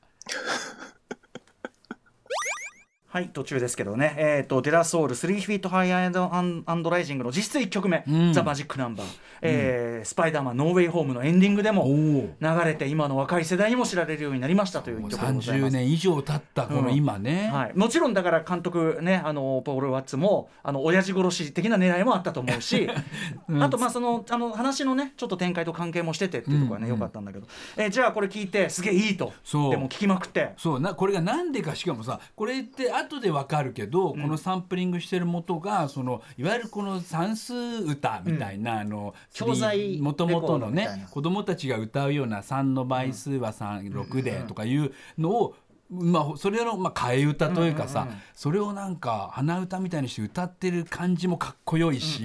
[3.11, 6.19] はい途中ですけどね、えー、とデラソウル3 feet high and,
[6.67, 8.33] and rising の実質1曲目「うん。
[8.33, 9.07] ザ・マジック・ナンバー」
[9.41, 12.31] えースパイダーマンノーウェイホームのエンディングで」も流
[12.65, 15.73] れて今の若い世代にも知られるようになりましたという曲でござい30ます。
[15.73, 22.89] 年以上経ったこの今ね、はい、もちろんだから監督ねあのポール・ワッツもあの親父殺し的な狙いもあったと思うし、
[23.47, 23.63] うん。
[23.63, 26.93] あとまあそのあの話のねちょっと展開と関係もしててっていうところはね、うん。
[26.93, 27.47] うんよかったんだけど、
[27.77, 29.33] えーじゃあこれ聞いてすげえいいと。
[29.43, 29.71] そう。
[29.71, 30.53] でも聞きまくって。
[30.57, 30.79] そう。
[30.79, 45.55] なこれが何でかしかもさこれって後でわかるけど、このサンプリングしてる元がそのいわゆるこの算数歌みたいな、あの教材もともとのね子供たちが歌うような3の倍数は36でとかいうのを
[45.89, 52.23] まあ、それの、まあ、替え歌というかさ、それをなんか鼻歌みたいにして歌ってる感じもかっこよいし、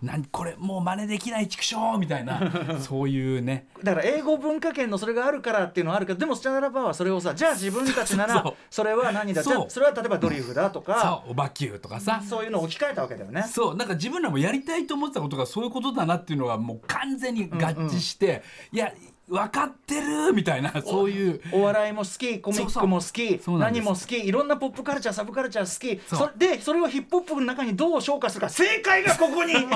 [0.00, 2.40] なんこれもう真似できない畜生みたいな
[2.78, 3.66] そういうね。
[3.82, 13.42] だから英語文化圏のそれがあるからっていうのはあるけどでもスチャダラパーはそれをさじゃあ自分たちならそれは何だじゃそうあそれは例えばドリフだとかさおばきゅうとかさ、そういうのを置き換えたわけだよね。
[13.42, 13.76] そう。
[13.76, 18.92] なんか自分らもやりたいと思ってたことがそういうことだなっていうのがもう完全に合致して、いや
[19.26, 21.40] 分かってるみたいなそういう。
[21.52, 26.38] お笑いも好きコミックも好き何も好きいろんなポップカルチャーサブカルチャー好き。
[26.38, 29.54] でそれをヒップホップの中にどう消化するか正解がここに。
[29.54, 29.70] そう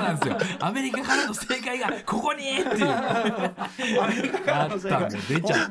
[0.00, 0.38] なんですよ。
[0.60, 2.88] アメリカからの正解がここにっていう。
[2.88, 5.68] あったもう出ちゃっ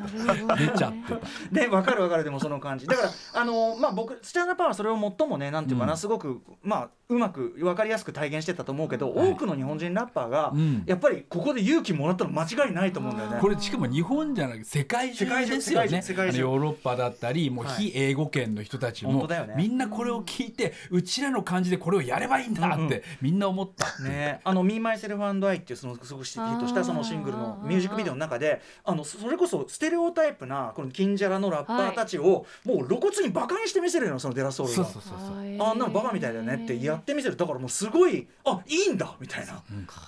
[0.47, 0.55] た。
[0.55, 1.19] 出ちゃってた。
[1.51, 2.87] ね分かる分かるでもその感じ。
[2.87, 5.97] だからあのまあ僕スチャダラパーはそれを最もねなんていうかな、うん。
[5.97, 9.31] すごくまあうまく分かりやすく体現してたと思うけど、はい。
[9.31, 10.83] 多くの日本人ラッパーが、うん。
[10.85, 13.37] やっぱりここで勇気もらったの間違いないと思うんだよね。
[13.39, 15.87] これしかも日本じゃなくて世界中ですよね。
[15.87, 17.75] 世界中世界中あのヨーロッパだったりもうはい。
[17.75, 19.55] 非英語圏の人たちも、本当だよね。
[19.57, 23.01] みんなこれを聞いてうちらの感じでこれをやればいいんだって、うんうん。
[23.21, 23.99] みんな思った。
[24.03, 34.85] ね、あの「Me Myself and I」っていうそのすごくヒットしたそのシングルのミュージックビデオの中であのそれこそステレオタイプなこの金ジャラのラッパーたちをもう露骨にバカにして見せるのそのデラソウルが。
[34.85, 35.37] そうそうそうそう。
[35.37, 37.35] あんなのバカみたいだよねってやってみせる。
[37.35, 39.61] だからもうすごいあいいんだみたいな、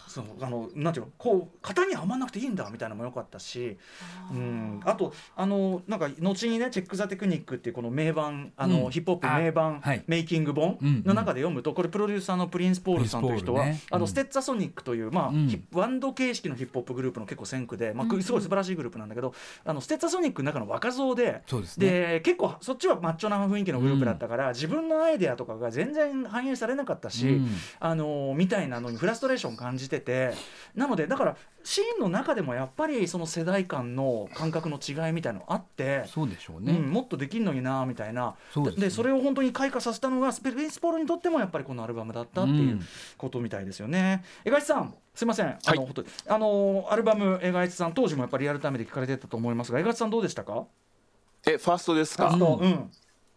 [0.07, 3.77] そのあのなんていうのこう型にはまんなくていいんだみたいなのも良かったし
[4.31, 4.79] うん。
[4.83, 8.91] あとあのなんか後にね「チェック・ザ・テクニック」っていうこの名盤あの、うん。
[8.91, 10.03] ヒップホップ名盤、あはい。
[10.07, 13.81] メイキング本うんの中で読むとこれプロデューサーのプリンス・ポールさんという人は、ね。
[13.89, 14.07] あのうん。
[14.07, 15.47] ステッツァソニックという、まあうん。
[15.47, 19.33] ヒップバンド形式のヒップホップグループの結構先駆で、まあ、うんすごい素晴らしいグループなんだけど、
[19.65, 21.41] あのステッツァソニックの中の若造で。
[21.47, 21.89] そうですね。
[21.89, 27.49] で結構そっちはマッチョな雰囲気のグループだったから、自分のアイデアとかが全然反映されなかったし、うん。
[27.79, 30.33] あのみたいなのにフラストレーション感じてて
[30.75, 36.03] なのでだからシーンの中でもやっぱりその世代間の感覚の違いみたいのあって。
[36.07, 38.35] そうでしょうね、うん、もっとできんのになみたいな。
[38.53, 38.89] そうですね。
[38.89, 42.79] それを本当に開花させたのがスペリンスポールにとってもやっぱりこのアルバムだったっていう
[43.17, 44.23] ことみたいですよね。
[44.43, 50.65] 江頭さんすいません、あの本当にあのアルバム江頭さん当時もやっぱりリアルタイムで聞かれてたと思いますが江頭さんどうでしたか？
[51.45, 52.29] えファーストですか？
[52.29, 52.91] ファースト、うん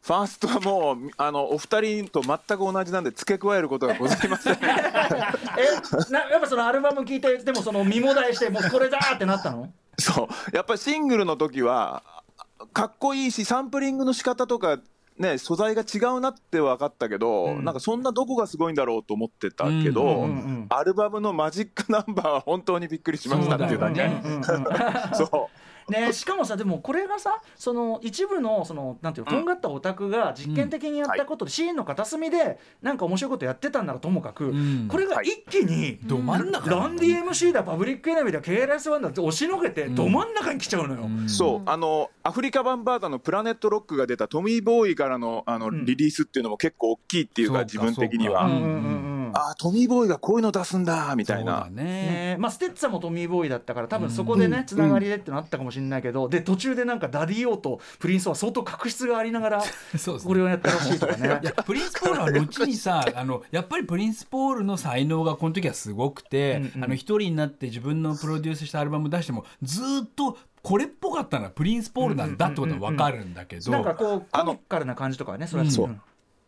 [0.04, 4.52] ファーストはもうあのお二人と全く同じなんで付け加えることがございません。
[4.60, 4.60] え
[6.12, 9.72] なやっぱそのアルバム聞いてでもその身もだえしてもうこれだーってなったの？
[9.98, 10.54] そう。
[10.54, 12.02] やっぱりシングルの時は
[12.74, 14.78] かっこいいしサンプリングの仕方とか
[15.16, 17.64] ね素材が違うなって分かったけど、うん。
[17.64, 24.10] なんかそんなどこがすごいんだろうと思ってたけど、うんうんうんアルバムのマジックナンバーは本当にびっくりしましたっていうだけ。
[25.14, 34.88] そうねしかもさでもこれがさその一部のそのなんていうのとんがったオタクが実験的にやったことで、シーンの片隅でなんか面白いことやってたんならともかく、ん。
[34.88, 41.02] これが一気に、ど真ん中ランディ MC だパブリックエネミーだ KRS-1 だって押しのけてど真ん中に来ちゃうのよ。
[41.02, 41.28] うん。
[41.28, 45.84] そうあのアフリカ版バータのプラネットロックが出たトミー・ボーイからのあの、ん。
[45.84, 48.48] リリースっていうのも結構大きいっていうかそうか自分的には、
[49.34, 51.84] ああトミー・ボーイがこういうの出すんだみたいそうだな、ね。
[51.84, 52.36] ね。
[52.38, 59.62] まあ、 Stetsa も Tommy Boy だったから多分そこでね、つながりでってのあったかもしれないけど、で途中でなんか Daddy-O とプリンスは相当確執がありながら
[59.98, 60.28] そうですね。
[60.28, 61.40] これをやったらしいとかね。
[61.42, 66.84] いやプリンスポールは後にさ あのやっぱりプリンスポールの才能がこの時はすごくて、うんうん。
[66.84, 75.88] あの一人になって自分のプロデュースしたアルバム出してもずーっとこれっぽかったのはプリンスポールなんだってことは分かるんだけど、なんかこうコミカルな感じとかはねそれはそう。
[75.88, 76.00] うん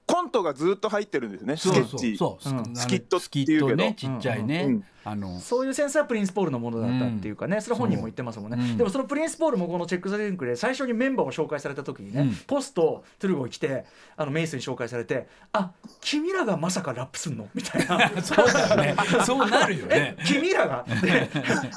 [0.07, 2.17] コントがずっと入ってるんですねスケッチ。
[2.17, 3.77] スキットってスキいうけど。
[3.77, 8.75] ねちっちゃいね、うんあのそういうセンスはプリンスポールのものだったっていうかね、それは本人も言ってますもんね、う。
[8.75, 8.77] ん。
[8.77, 12.35] でもそのプリンスポールもこのチェック・ザ・リンクで最初にメンバーを紹介された時にね、うん。
[12.47, 13.85] ポスとトゥルゴに来て
[14.17, 18.11] あのメイスに紹介されて「あ君らがまさかラップすんの?」みたいな。
[18.21, 18.97] そうだよね。
[19.25, 20.17] そうなるよね。
[20.19, 20.85] え君らが。
[21.03, 21.31] で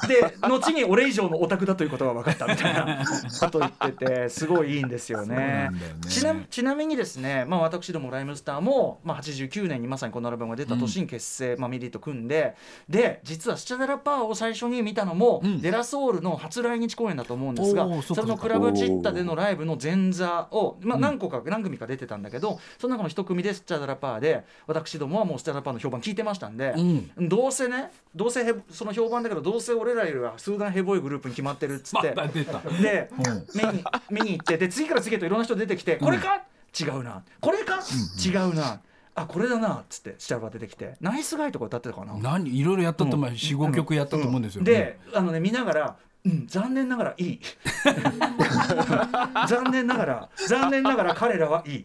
[0.08, 2.46] で後に俺以上のオタクだということが分かった。
[2.46, 3.04] みたいな。
[3.40, 5.70] ことを言っててすごいいいんですよね。
[6.08, 12.56] ちなちなみにですね、まあ、私どもライムスターも、まあ、89年にまさにこのアルバムが出た年に結成、まあ、ミリーと組んで
[12.88, 15.60] で実はスチャダラパーを最初に見たのも、うん。
[15.60, 26.74] デラソウルの初来日公演だと思うんですがそのクラブチッタでのライブの前座を、まあ、何個か、何組か出てたんだけどその中の一組でスチャダラパーで私どもはもうスチャダラパーの評判聞いてましたんで。
[26.76, 27.28] うん。
[27.28, 32.60] どうせねどうせへその評判だけどどうせ俺らよりは数段ヘボいグループに決まってるっつまって、た出た。
[32.60, 33.46] でうん。
[33.54, 36.42] 見に見に行ってで次から次へといろんな人出てきて、これか？
[36.78, 37.24] 違うな。
[37.40, 37.80] これか、
[38.24, 38.80] 違うな
[39.22, 40.96] あこれだなっつってスチャラバ出てきて。
[41.00, 42.16] ナイスガイとか歌ってたかな。
[42.18, 42.58] 何？
[42.58, 43.30] いろいろやったと思う。
[43.30, 47.40] 45曲やったと思うんですよ、であのね見ながらうん、残念ながらいい。
[49.48, 51.84] 残念ながら残念ながら彼らはいい。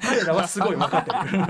[0.00, 1.44] 彼らはすごい分かってる。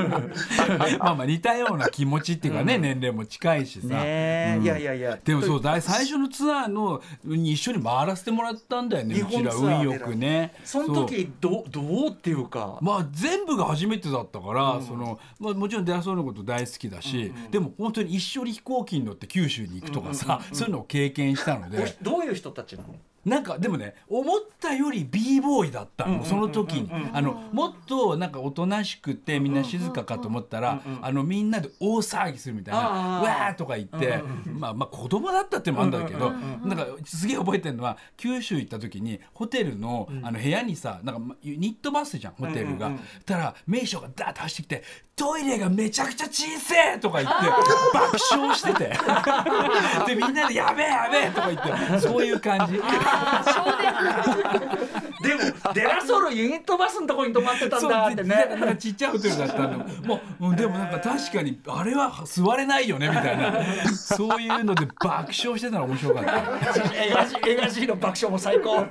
[0.98, 4.64] まあまあ似たような気持ちっていうかね、年齢も近いしさ、ねえ、うん。
[4.64, 5.18] いやいやいや。
[5.24, 10.52] でもそうだ最初のツアーのに一緒に回らせてもらったんだよね日うちら運よくね。
[10.64, 12.78] その時どうどうっていうか。
[12.80, 22.94] まあ全部が初めてだったから、そのまあ、もちろんデラソールのこと大好きだし、でも本当に一緒に飛行機に乗って九州に行くとかさ、そういうのを経験したのでどういう人たちなの？
[23.24, 32.80] なんかでもね思ったより b ボーイだったの、その時に、あのもっとなんかおとなしくてみんな静かかと思ったら、あのみんなで大騒ぎするみたいな
[33.20, 42.90] 「あーわー!」とか言って、まあまあ子供だったってのもあるんだけど、なんかすげえ覚えてるのは九州行った時にホテルのあの部屋にさなんかまニットバスじゃんホテルが。
[43.26, 44.84] たら名将がダーッと走ってきて
[45.20, 47.44] 「トイレがめちゃくちゃ小せえ!」とか言って
[47.92, 48.98] 爆笑してて
[50.06, 52.80] でみんなで「やべえやべえ!」とか言ってそういう感じ。
[55.22, 55.40] でも
[55.74, 58.76] デラソールユニットバスのとこに泊まってたんだってね。
[58.78, 59.78] ちっちゃいホテルだったの。
[60.04, 63.64] もううんでもなんか確かにあれは座れないよねみたいな。
[63.94, 66.30] そういうので爆笑してたの面白かった。
[66.94, 68.86] 映画映画 G の爆笑も最高。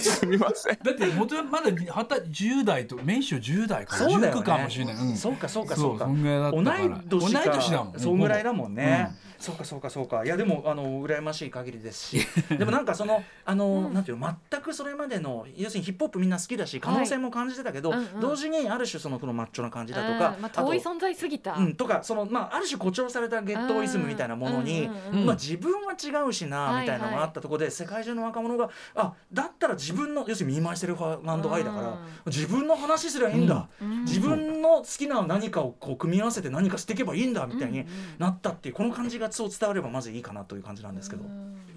[0.00, 0.78] すみません。
[0.82, 1.86] だって元々まだ二
[2.32, 4.40] 十10代と年収10代かなそうだよね。
[4.40, 5.16] 19かもしれない、ん。
[5.16, 6.04] そうかそうかそうか。
[6.04, 6.78] そんぐらいだったから。
[6.78, 7.98] 同い年か同い年だもん。
[7.98, 10.24] そんぐらいだもんね、そうかそうかそうか。
[10.24, 12.26] いやでもあの羨ましい限りですし。
[12.58, 17.98] でもなんかそのあの、なんていうの全くそれまでの要するにヒップホップみんな好きだし可能性も感じてたけど、はい。
[18.00, 18.20] うんうん。
[18.20, 25.14] 同時にある種そのこのマッチョな感じだとか、うんまあ、遠い存在すぎた、うん、とかその、まあ、ある種誇張されたゲットーイズムみたいなものに、うん。
[25.14, 26.82] うんうんまあ、自分は違うしな、はいはい。
[26.82, 31.96] みたいなのがあったところで世界中の若者があだったら自分の要するに Me Myself and I だから、うん。
[32.26, 34.04] 自分の話すりゃいいんだ、うん。
[34.04, 37.86] 自分の好きな何かをこう組み合わせて何かしていけばいいんだみたいに
[38.18, 41.26] なったっていうこの感じがそう伝わればまずいいかなという感じなんですけど、い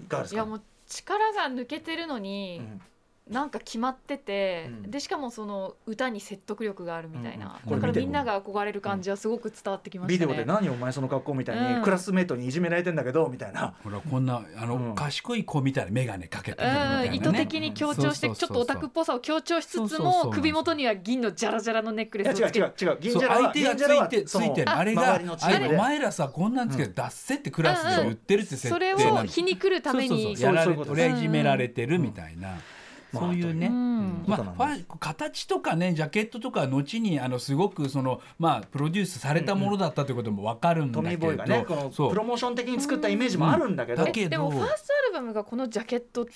[0.08, 0.36] かがですか？
[0.36, 2.80] いやもう力が抜けてるのに、うん
[3.30, 4.90] なんか決まってて、うん。
[4.90, 10.26] でしかもその歌に説得力があるみたいな、うんだからみんなが憧れる感じはすごく伝わってきましたね。
[10.26, 11.82] ビデオで何お前その格好みたいに、うん。
[11.82, 13.74] クラスメートにいじめられてんだけどみたいな。
[13.84, 17.08] ほらこんなあの、うん賢い子みたいな眼鏡かけてるみたいな、ね。
[17.08, 22.58] うん、意図的に強調してちょっとオタクっぽさを強調しつつも首元には銀のジャラジャラのネックレスをつけて。
[22.58, 22.98] 違う違う違う。
[23.00, 25.64] 銀ジャラは相手がついてついてるあれが周りのチームで。
[25.64, 30.08] あれお前らさこんなんつけて出せってクラスで言ってるって設それ定なんですを皮に来るために。
[30.08, 30.44] そうそうそう。
[30.44, 32.81] やらそういうことれ俺はいじめられてるみたいな、うんそう
[33.12, 33.72] とフなんです。
[33.72, 44.06] ァ形とかねジャケットとかは後にあのすごくそのまあプロデュースされたものだったということも分かるんだトミーけど、ボーイがねこのそうプロモーション的に作ったイメージもあるんだけど、うん。
[44.06, 44.30] だけど。
[44.30, 46.32] でもファーストアルバムがこのジャケットって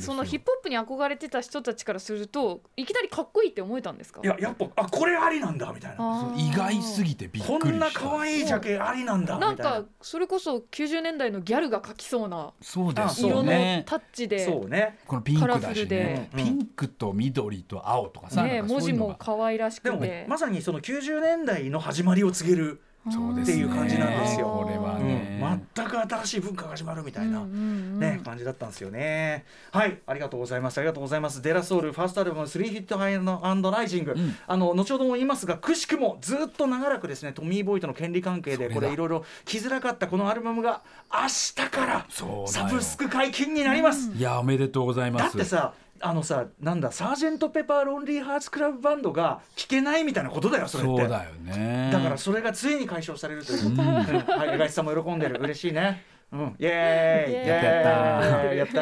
[0.00, 4.20] そのヒップホップに憧れてた人たちからするといきなりかっこいいって思えたんですか？
[4.22, 6.34] いややっぱあこれありなんだみたいな。
[6.36, 7.70] 意外すぎてびっくりした。
[7.70, 9.52] こんな可愛いジャケありなんだみたな。
[9.52, 13.50] いんなかそれこそ90年代のギャルが描きそうなそうです色の
[13.84, 14.98] タッチで、そうね。
[15.06, 16.16] このピンクだしね。
[16.17, 25.40] ルピンクと緑と青とかさ、ね、文字も可愛らしでもくて、まさにその90年代の始まりを告げる、そうですねっていう感じなんですよこれはうんね、
[25.74, 27.54] 全く新しい文化が始まるみたいな、うんうんう
[27.96, 29.44] んね、感じだったんですよね。
[29.70, 30.78] はい、ありがとうございます。
[30.78, 31.40] ありがとうございます。
[31.40, 42.06] デラソウルファーストアルバム3ヒットハイアンドライジング、んあの後ほども言いますが、くしくもずっと長らくですね、トミーボーイとの権利関係でこれいろいろ来づらかったこのアルバムが明日から
[42.46, 44.10] サブスク解禁になります。
[44.12, 45.72] いやおめでとうございますだってさ。
[46.00, 51.00] あのさなんだサージェント・ペパー・ロンリー・ハーツ・クラブバンドが聴けないみたいなことだよそれって。
[51.00, 51.90] そうだよね。
[51.92, 53.76] だからそれがついに解消されるという、うん。
[53.76, 55.40] はい、江頭さんも喜んでる。
[55.40, 56.04] 嬉しいね。
[56.30, 57.48] うん、イエーイ。
[57.48, 58.48] やった。
[58.50, 58.80] ーやった。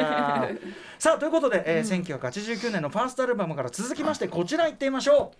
[0.53, 5.31] ーさあということで、えー1989年のファーストアルバムから続きましてこちら行ってみましょ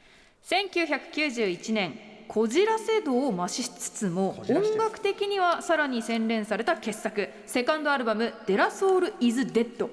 [0.44, 9.90] 1991年こじらせ度を増しつつも音楽的にはさらに洗練された傑作セカンドアルバム「デラソウル・イズ・デッドう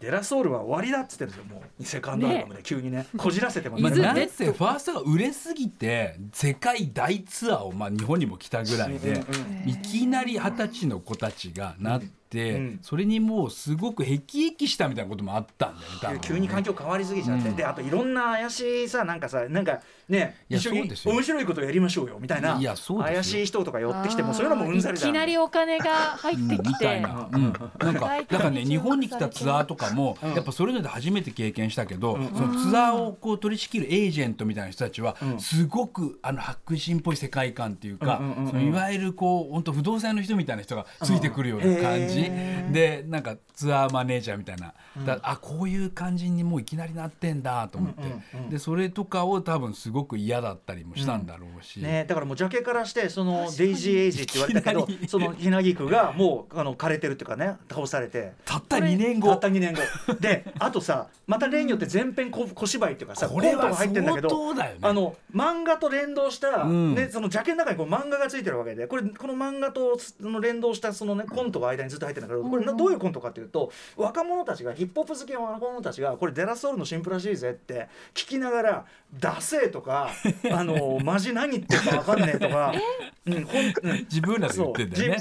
[0.00, 1.84] デラソウルは終わりだっつってるんですよもう。
[1.84, 3.06] セカンドアルバムで急にね。
[3.16, 9.24] こじらせてますまなんせファーストが売れすぎて世界大ツアーを、まあ、日本にも来たぐらいで、
[9.64, 12.08] いきなり二十歳の子たちがなって、
[12.42, 12.78] うん。
[12.82, 17.56] それにもうすごくへきへきしたみたいなこともあったんだよね急に環境変わりすぎちゃって、うん。
[17.56, 23.14] であといろんな怪しいさなんかさなんかね一緒に面白いことやりましょうよみたいないやそうですよ。
[23.14, 42.25] 怪しい人とか寄ってきてもそういうのもうんざりだいきなりお金が入ってみきて、たいな、うん、なんか大体だからね日本に来たツアーとかも、やっぱそれぞれで初めて経験したけど、そのツアーをこう取り仕切るエージェントみたいな人たちは、すごくあの白人っぽい世界観っていうか、そのいわゆるこう本当不動産の人みたいな人がついてくるような感じ、
[42.72, 48.02] でなんかツアーマネージャーみたいな、だあこういう感じにもういきなりなってんだと思って、
[48.50, 58.32] でそれとかを多分すごく嫌だったりもしたんだろうし、ね、だからもうジャケからしてそのデイジーエイジって言われたけどそのひなぎくがもうあの枯れてるっていうかね倒されて。
[58.44, 59.28] たった2年後。
[59.28, 60.14] たった2年後。
[60.20, 64.76] であとさまた例によって全編小小芝居っていうかさコこれはントが入ってんだけどね。
[64.82, 66.94] あの漫画と連動した、うん。
[66.94, 78.84] ね、そのジャケの中にこう漫画がついてるわけでこれこの漫画とその連動したその、ね、コントが間にずっと入ってるんだけどこれなどういうコントかっていうと若者たちがヒップホップ好きの若者たちがこれデラソウルの新婦らしいぜって聞きながら
[79.18, 80.10] 「ダセー」とか
[80.50, 82.72] 「あのマジ何言ってるか分かんねえ」とか。
[83.26, 83.98] うんほんうん。
[84.04, 85.18] 自分らで言ってんだよね。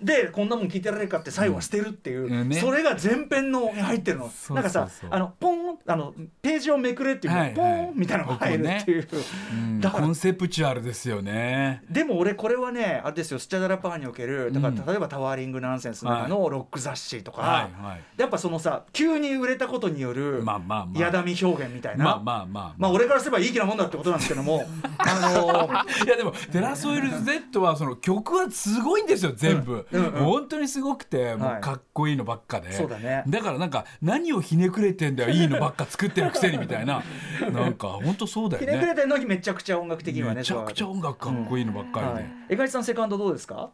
[0.00, 2.48] ででこんなもん聞いてられるかって最後は捨てるっていう、うん。
[2.48, 2.56] ね。
[2.56, 4.30] それが全編のに入ってるの。
[4.50, 7.56] なんかさあのポンあのページをめくれっていうの、はいはい。
[7.56, 9.08] ポンみたいなのが入るっていう、
[9.52, 9.80] うん。
[9.80, 11.82] だからコンセプチュアルですよね。
[11.90, 13.38] でも俺これはねあれですよ。
[13.38, 14.86] スチャダラパーにおけるだからうん。
[14.86, 18.00] 例えばタワーリングナンセンスの中のロック雑誌とか、はいはい。
[18.16, 21.00] やっぱそのさ急に売れたことによるまあまあまあ。
[21.00, 22.90] やだみ表現みたいな、まあまあまあまあ。
[22.90, 24.64] 俺からすればいい気なもんだってことなんですけども。
[24.98, 30.04] あのーいやでもテラソイル Z はその曲はすごいんですよ全部、うん。
[30.04, 30.24] うんうん。
[30.24, 31.58] 本当にすごくてもはい。
[31.58, 33.24] うかっこいいのばっかで、そうだね。
[33.42, 37.02] からなんか何をひねくれてんだよいいのばっか作ってるくせにみたいな。
[37.52, 43.70] なんか本当そうだよひねくれねてるのにめちゃくちゃ音楽的にはねめちゃくちゃ音楽かっこいいのばっかりで、はい、江頭さんセカンドどうですか？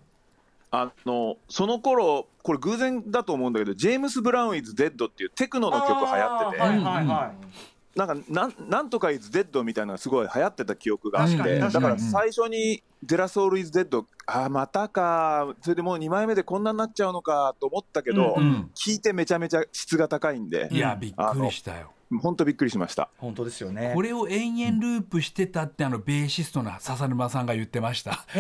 [0.71, 12.83] あのその頃これ偶然だと思うんだけど「ジェームス・ブラウン・イズ・デッド」っていうテクノの曲流行ってて、はいはいはい、なんかなんなんとかイズデッドみたいなのがすごい流行ってた記憶があってだから最初に。
[13.03, 18.71] デラソウルイズデッドあーまたかそれでもう2枚目でこんなになっちゃうのかと思ったけど、うんうん。
[18.75, 21.93] 聞いてめちゃめちゃ質が高いんでいやびっくりしたよ
[22.23, 23.11] 本当びっくりしました。
[23.19, 23.93] 本当ですよね。
[23.95, 28.25] これを延々ループしてたってあのベーシストの笹沼さんが言ってました。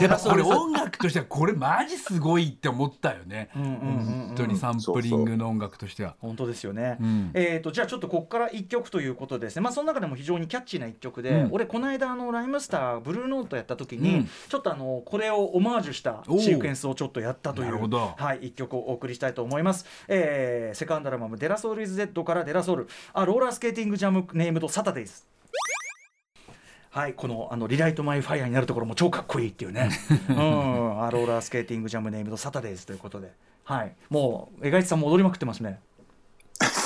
[0.00, 3.50] やっぱこれ音楽としてはこれマジすごいって思ったよね。
[3.54, 6.16] うん本当にサンプリングの音楽としては。
[6.20, 7.30] 本当ですよね、うん。
[7.34, 11.52] えー、とじゃあちょっとここから1曲ということでですね、まあ、その中でも非常にキャッチーな1曲で、うん。
[11.52, 14.28] 俺この間あのライムスターブルーノートやった時に、うん。
[14.48, 18.14] ちょっとあのこれをオマージュしたシークエンスをちょっとやったというなるほど。
[18.16, 25.22] はい、1曲をお送りしたいと思います、えーセカンドアルバム「デラソウルイズ Z」から「デラソウル」あローラースケーティングジャムネームドサタデイズ。
[26.90, 29.90] はい、このあの Relight My Fire になるところも超かっこいいっていうね。
[30.28, 33.32] うん、 A Roller Skating Jam Named Saturdays ということで、
[33.64, 35.80] はい、もう荏開津さんも踊りまくってますね。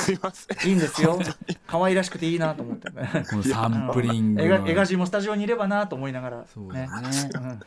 [0.06, 0.68] すいません。
[0.70, 1.18] いいんですよ。
[1.66, 3.10] 可愛らしくていいなと思ってね。
[3.28, 6.88] このサンプリング映画人もスタジオにいればなと思いながら、そうだね。
[7.34, 7.60] うん。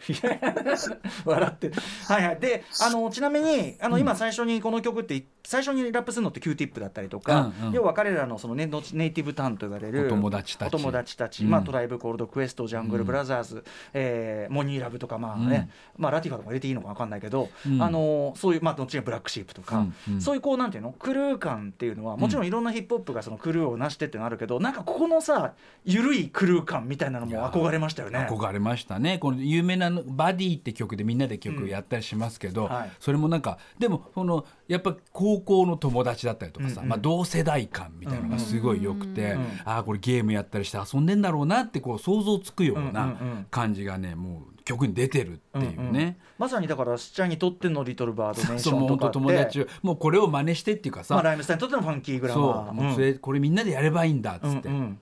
[1.26, 1.72] 笑って。
[2.08, 2.40] はいはい。
[2.40, 7.74] であのちなみにあの、今最初にこの曲って最初にラップするのって Q ティップだったりとか、うんうん。
[7.74, 10.76] 要は彼らのそのネの Native Tongue と言われるお友達たち。
[10.76, 11.50] お友達たち、うん。
[11.50, 13.64] まあ Tribe Called Quest Jungle Brothers、
[13.94, 17.82] えーモニーラブとかまあね、まあラティファとか入れていいのかわかんないけど、うん。
[17.82, 20.22] あのそういうまあどっちにブラックシープとか、うんうん。
[20.22, 20.92] そういうこうなんていうの？
[20.92, 28.28] クルー感っていうのはもちろんいろんなヒップホップがそのクルーをなしてってのあるけどなんかここのさ緩いクルー感みたいなのも憧れましたよね。
[28.30, 29.18] 憧れましたね。
[29.18, 32.70] この有名なの「バディ」って曲でみんなで曲やったりしますけど、うん。
[32.70, 32.92] はい。
[33.00, 36.90] それもなんかでもそのやっぱ高校の友達だったりとかさ、うんうん。
[36.90, 43.48] まあ、同世代感みたいなのがすごい良くて、うんああこれゲームやったりして遊んでんだろうなってこう想像つくよううんうんうなん。
[43.52, 46.18] 感じがねもう曲に出てるっていうね。
[46.38, 49.14] まさにだからスチャにとってのリトルバードメンションとかって。
[49.14, 52.66] 当友達をもうこれを真似してっていうかさ、まあ、ライムスターにとってのファンキーグラマー。
[52.68, 55.00] そうもうそれ、これみんなでやればいいんだっつって、うんうん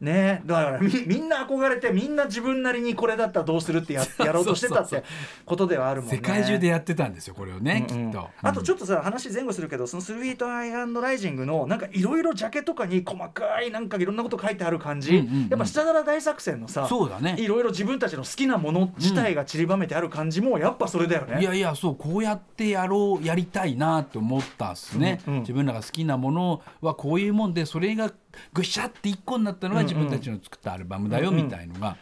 [0.00, 0.42] ね。
[0.46, 5.04] だからみみんな憧れてみんな自分なりにこれだったらどうするってややろうとしてたって
[5.44, 6.16] ことではあるもんね。
[6.16, 8.12] 世界中でやってたんですよこれをね、うんうん。
[8.12, 8.30] きっと。
[8.40, 15.48] あとちょっっとさ話前後するけどそのスルイートアイライジングのなんかいろいろジャケとかに細かいなんかいろんなこと書いてある感じ、うんうんうん。
[15.48, 17.36] やっぱ下皿大作戦のさそうだね。
[17.38, 21.40] いろいろ自分たちの好きなもの自体が散りばめてある感じもやっぱそれだよね。
[21.40, 25.40] いやいやそうこうやってやろうやりたいなと思ったっすね、うんうん。
[25.40, 28.12] 自分らが好きなものはこういうもんでそれが
[28.52, 31.96] ぐしゃって一個になったのが自分たちの作ったアルバムだよみたいのが、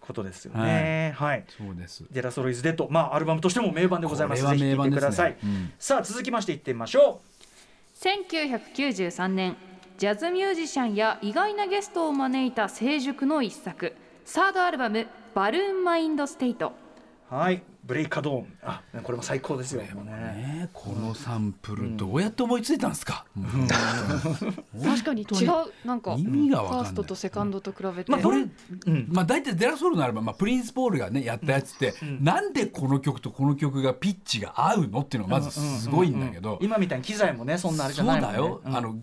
[0.00, 1.14] ことですよね。
[1.16, 1.44] はい。
[1.48, 2.04] そうです。
[2.10, 4.44] デラソロイズデッド、まあアルバムとしても名盤でございます。
[4.44, 5.00] これは名盤ですね。
[5.00, 5.36] てください。
[5.42, 5.72] うん。
[5.78, 7.20] さあ続きましていってみましょ
[8.00, 9.56] 1993年
[9.98, 13.94] ジャズミュージシャンや意外なゲストを招いた成熟の一作。
[14.24, 16.72] サードアルバム「バルーンマインドステイト。
[17.30, 17.34] う。
[17.34, 18.46] はい、ブレイカドーン。
[18.62, 19.82] あ、これも最高ですよ。
[19.82, 19.90] ね。
[20.04, 20.68] ね。
[20.72, 23.46] このサンプルどうやって思いついたんですか、もう」
[24.82, 26.86] 確かに違うなんか意フ味がわかんない。
[26.86, 28.38] ァーストとセカンドと比べて、まあこれ、
[28.86, 29.08] うん。
[29.10, 38.38] まあ大体デラソールのアルバム、まあ、プリンス・ポールがねやったやつって、なんでこの曲とこの曲がピッチが合うのっていうのがまずすごいんだけど、今みたいに機材もね、そんなあれじゃないもんね。
[38.38, 38.76] だよ、うん。
[38.76, 38.94] あのう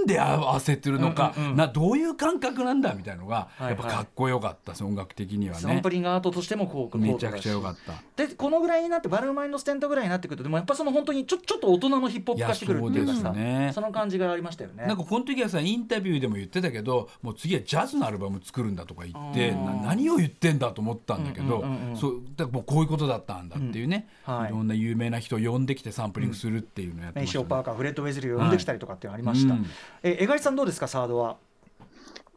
[0.00, 5.60] 運で合わせてるのか、などういう感覚なんだみたいなのが、やっぱかっこよかった音楽的にはね。
[5.60, 13.70] サンプリングアートとしてもこうめちゃくちゃ良かったでこのぐらいになってバルーンマインドステントぐらいになってくるとでもやっぱその本当にちょちょっと大人のヒップホップ化してくるっていうかいさね。
[13.72, 14.86] その感じがありましたよね。
[14.86, 19.52] なんかこの時はさインタビューでも言ってたけどもう次はジャズのアルバム作るんだとか言って
[19.84, 24.34] 何を言ってんだと思ったんだけど、うんうんそうだからもうこういうことだったんだっていうね、うん。
[24.34, 24.48] はい。
[24.48, 27.44] い、ろんな有名な人を呼んできてサンプリングするっていうのをやってましたね。
[27.44, 29.66] ショーパーカーフレッド・ウェズリーを呼んできたりとかっていうのありました、うん。
[30.02, 31.36] え江頭さんどうですかサードは？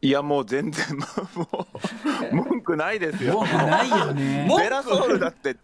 [0.04, 1.04] いやもう全然も
[2.32, 3.34] う文句ないですよ。
[3.34, 4.48] 文句ないよね。
[4.58, 5.56] デラソウルだって、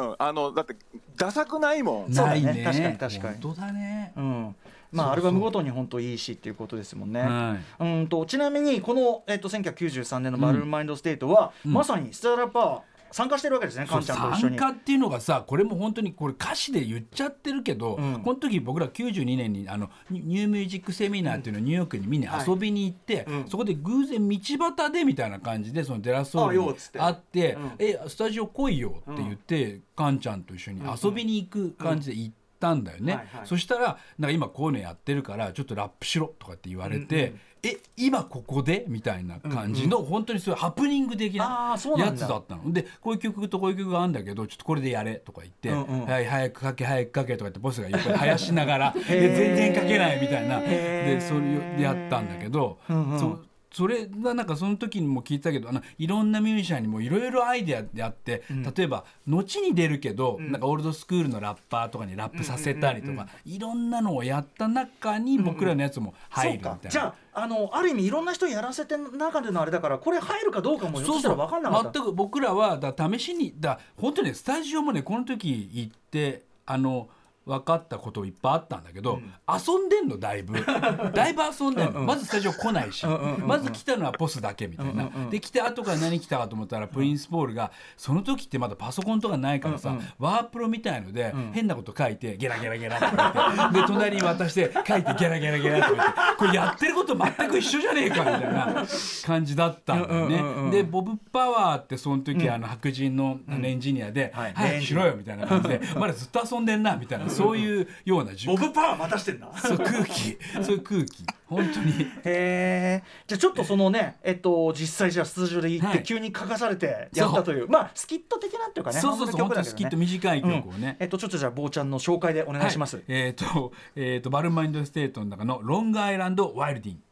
[0.00, 0.76] うん、あのだって
[1.16, 2.12] ダサくないもん。
[2.12, 2.42] そうだね。
[2.42, 2.64] ないね。
[2.64, 3.42] 確かに確かに。
[3.42, 4.56] 本当だね、うん。
[4.90, 7.20] まあアルバムごとに本当いいしっていうことですもんね。
[7.20, 7.82] はい。
[7.82, 11.72] うんとちなみにこの、えっと1993年の Buhloone Mindstate は、うん。
[11.72, 12.80] まさにスチャダラパー
[13.12, 14.58] 参加してるわけですね、カンちゃんと一緒に。
[14.58, 18.20] 参加っていうのがさこれも本当にこれ歌詞で言っちゃってるけど、うん。
[18.22, 23.48] この時僕ら92年にあのニ New Music Seminar っていうのをニューヨークに見に遊びに行って、うん。
[23.48, 24.38] そこで偶然道
[24.76, 26.98] 端でみたいな感じでそのデラソールにあよっつって。
[26.98, 33.46] 会ってうん「えスタジオ来いよ」って言って、カンちゃんと一緒に遊びに行く感じで行ったんだよね、うんはいはい。
[33.46, 37.34] そしたらなんか今こういうのやってるからちょっとラップしろとかって言われて、
[37.64, 38.84] え今ここで？
[38.88, 42.72] みたいな感じの、本当にそういうハプニング的なやつだったの。
[42.72, 50.60] でこういう曲とこういう曲があるんだけどちょっとこれでやれとか言って「うんうんはい早く書け早く書け」とか言ってボスが横に生やしながら全然書けないみたいな。
[50.60, 51.40] でそれ
[51.76, 58.44] でやったんだけど、うんうんそそれがなんかその時にも聞いたけどあのいろんなミュージシャンにもいろいろアイデアであって、
[58.76, 66.78] 例えば後に出るけど、なんかオールドスクールのラッパーとかにラップさせたりとか、いろんなのをやった中に僕らのやつも入るみたいな。
[66.78, 66.90] そうか。
[66.90, 71.92] じゃああのある意味いろんな人やらせて中でのあれだからこれ入るかどうかもひょっとしたら分かんなかった。
[71.92, 77.08] 全く僕らはだ試しにだ本当にねスタジオもねこの時行ってあの
[77.44, 80.54] 分かったこといっぱいあったんだけど、遊んでんのだいぶ。
[81.12, 83.04] だいぶ遊んでんの、まずスタジオ来ないし、
[83.44, 98.84] まず来たのはポスだけみたいな、で来て後から何来たかと思ったらプリンスポールがその時ってまだパソコンとかないからさ、ワープロみたいので、変なこと 書いてゲラゲラゲラって言ってで隣に渡して書いてゲラゲラゲラって言ってこれやってること全く一緒じゃねえかみたいな
[99.24, 100.36] 感じだったんだよね。
[100.36, 100.70] うんうんうんうん。
[100.70, 104.52] でボブ・パワーってその時、あの白人のあのエンジニアで「はい。
[104.54, 110.38] 早くしろよ」みたいな感じで「まだずっと遊んでんな」みたいなそういうようなじボブパワー待たしてんだそう空気。
[110.62, 111.24] そういう空気。
[111.46, 111.92] 本当に。
[112.24, 115.98] へえじゃあちょっとそのねえっと実際じゃあスタジオで行っはい。
[115.98, 119.00] て急に書かされてやったという、まあスキット的なっていうかね。
[119.00, 119.64] そうそうそうね。
[119.64, 120.96] スキット短い曲をね。
[120.98, 127.02] えっとちょっとじゃあ坊ちゃんの紹介でお願いします、はいえっ、と,、えー、と Buhloone Mindstate の中の Long Island Wildin'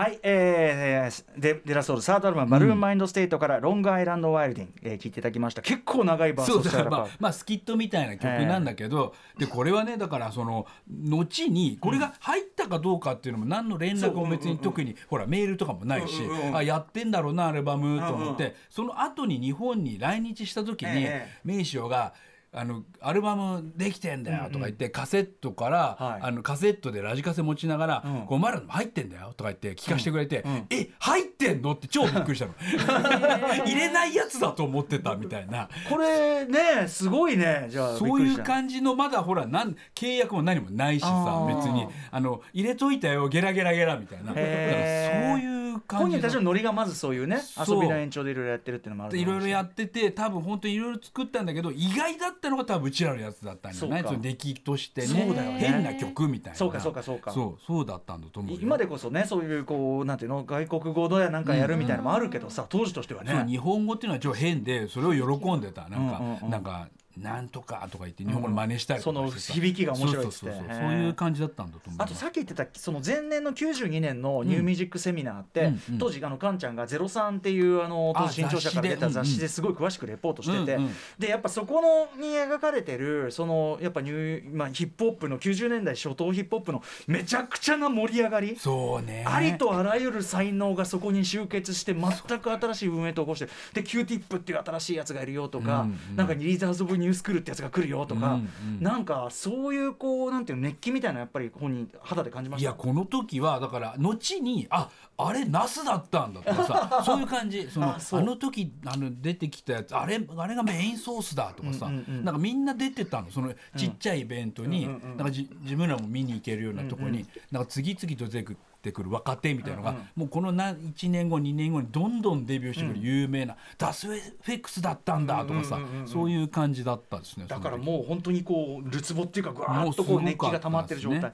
[0.00, 5.60] はい、えー、デデラソウルサードアルバム、 Buhloone Mindstate から Long Island Wildin'、えー、聞いていただきました。
[5.60, 16.22] 結構長いバースそうだをしまあ、まあ、スキットみたいな曲なんだけど、でこれはねだからその後にこれが入ったかどうかっていうのも何の連絡も別に特に、ほらメールとかもないし、
[16.54, 22.14] あやってんだろうなアルバムと思って、その後に日本に来日した時に、ええ名称が
[22.52, 26.22] あのアルバムできてんだよとか言って、カセットから、はい。
[26.22, 28.12] あのカセットでラジカセ持ちながら「うん。
[28.26, 30.66] こうお前らのも入ってんだよ」とか言って聞かせてくれて「ん。
[30.68, 32.54] え入ってんの?」って超びっくりしたの。
[33.64, 35.68] 入れないやつだと思ってたみたいな。
[35.88, 37.66] これねすごいね。
[37.68, 41.86] じゃあそういう感じのまだほらなん契約も何もないしさ別に。
[42.10, 44.34] あの入れといたよゲラゲラゲラみたいな。
[44.34, 54.02] だからそういう感じ本人たちのノリがまずそういうね遊びの延長でいろいろやってるっていうのもあるいろいろやっってて多分本当にいろいろ作ったんだけど意外だったのが多分うちらのやつだったんじゃない？
[54.02, 55.06] その出来としてね。
[55.06, 55.58] そうだよね。
[55.58, 57.30] 変な曲みたいなそうかそうかそうか。
[57.30, 58.58] そうそうだったんだと思うよ。
[58.60, 63.44] 今でこそねそういうこうなんていうの外国語でなんかやるみたいなのもあるけどさ、当時としてはね。
[63.48, 65.88] 日本語っていうのはちょっと変でそれを喜んでた。
[65.88, 66.50] なんか、うんうんうん。
[66.50, 66.88] なんか
[67.20, 79.40] なんとかとか言って日本語の真似したりその響きが面白いそういう感じだったんだと思うあとさっき言ってたその前年の92年のニューミュージックセミナーって、当時あのカンちゃんが「ゼロ三っていうあの当時あ新潮社から出た雑誌で。
[79.40, 80.78] ですごい詳しくレポートしてて、
[81.18, 88.56] でやっぱそこのに描かれてるそのやっぱニュー、まあ、ヒップホップの90年代初頭ヒップホップのめちゃくちゃな盛り上がり。
[88.56, 89.24] そうね。
[89.26, 104.88] ありとあらゆる才能がそこに集結して全く新しい運営と起こしてで Q ティップっていう新しいやつがいるよとか、なんかリーダーズ・オブ・ニュースクールってやつが来るよとか、うんうんなんかそういうこうなんていうの熱気みたいなやっぱり本人肌で感じましたいやこの時はだから後にあ
[105.18, 118.56] あれナスだったんだとかさそういう感じそのあそうの時あの出てきたやつあれあれがメインソースだとかさ、うんうんうんなんかみんな出てたのそのちっちゃいイベントに、うんうんうんなんかじ自分らも見に行けるようなところに、うんなんか次々と出てく
[118.88, 126.08] る若手みたいなのが、うんうんもうこのな1年後2年後にどんどんデビューしてくる有名な、ダスフェフェックスだったんだとかさ、うんうんうんうん。
[126.08, 131.32] そういう感じだったですねだからもう本当にこうるつぼっていうかぐわーっとこう熱気が溜まってる状態。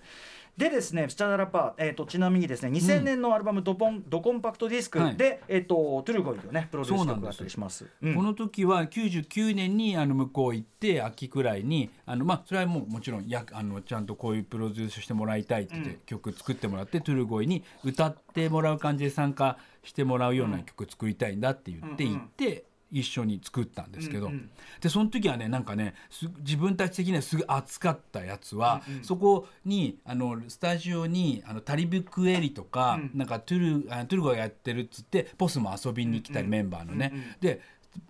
[0.56, 5.40] でですねスチャダラパー、えー、とちなみにですね2000年のアルバムドポン、ドコンパクトディスクで、はい。
[5.48, 7.86] えー、とトゥルゴイをねプロデュース曲ったりします。
[8.02, 22.18] うんこの時は99年にあの向こう行って秋くらいにあの、まあ、それはもうもちろんやあのちゃんとこういうプロデュースしてもらいたいって言って、曲作ってもらってトゥルゴイに歌ってもらう感じで参加してもらうような曲作りたいんだって言ってうんうん。
[22.20, 22.64] 行って。
[22.90, 24.50] 一緒に作ったんですけど、うんうん。
[24.80, 37.60] でその時はねなんかねす自分たち的にはすごい熱かったやつは、そこにあのスタジオにあのタリブクエリとか、なんかトゥルあトゥルゴがやってるっつってポスも遊びに来たり、メンバーのね、で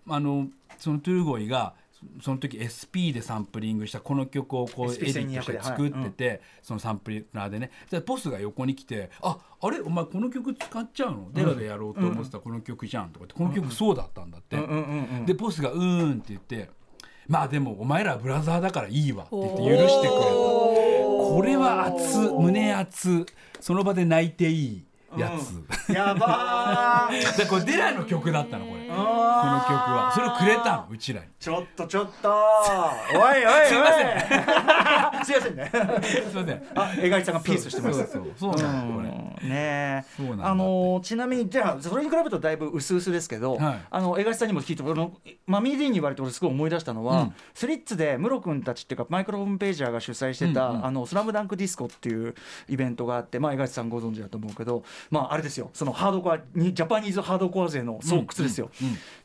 [0.09, 0.49] あの
[0.79, 1.75] そのトゥルゴイが
[2.23, 7.71] その時 SP でサンプリングしたこの曲をこうエディットして作ってて、そのサンプリナーでね。
[7.91, 9.81] でボスが横に来て「ああれ？
[9.81, 11.31] お前この曲使っちゃうの？
[11.33, 14.57] デラでやろうと思ってたこの曲じゃん」とかってこの曲そうだったんだって。
[14.57, 16.71] うんうんうんでボスが「うーん」って言って
[17.29, 20.27] 「まあでもお前らはブラザーだからいいわ」って言って許してくれた。
[21.27, 23.27] これは熱胸熱
[23.61, 24.85] その場で泣いていい
[25.19, 27.37] やつ、やばー。
[27.39, 30.13] でこれデラの曲だったのこれこの曲は。
[30.15, 31.27] それをくれたのうちらに。
[31.39, 32.31] ちょっとちょっと。
[32.31, 33.67] おいおいおい。
[33.67, 35.71] すいま すいませんね。
[35.73, 35.79] す
[36.39, 36.63] いません。
[36.75, 37.99] あ絵描いさんがピースしてます。
[37.99, 38.09] そう
[38.39, 38.63] そうそう。
[38.63, 39.09] なのこれ。
[39.09, 39.49] うん。
[39.49, 40.05] ね
[40.41, 43.81] あのーちなみにじゃあそれに比べるとだいぶ薄々ですけど、はい。
[43.91, 45.13] あの江頭さんにも聞いて俺の
[45.47, 47.35] マミー・ディーンに言われて俺すごい思い出したのは、うん。
[47.55, 50.87] スリッツでムロ君たちっていうかマイクロホームページャーが主催してた「うんうん。
[50.87, 52.35] あのスラムダンクディスコっていう
[52.69, 55.71] イベントがあってまあ江頭さんご存知だと思うけどまああれですよ。
[55.75, 58.67] そのハードコアにジャパニーズハードコア勢の巣窟ですよ。
[58.67, 58.76] うんうん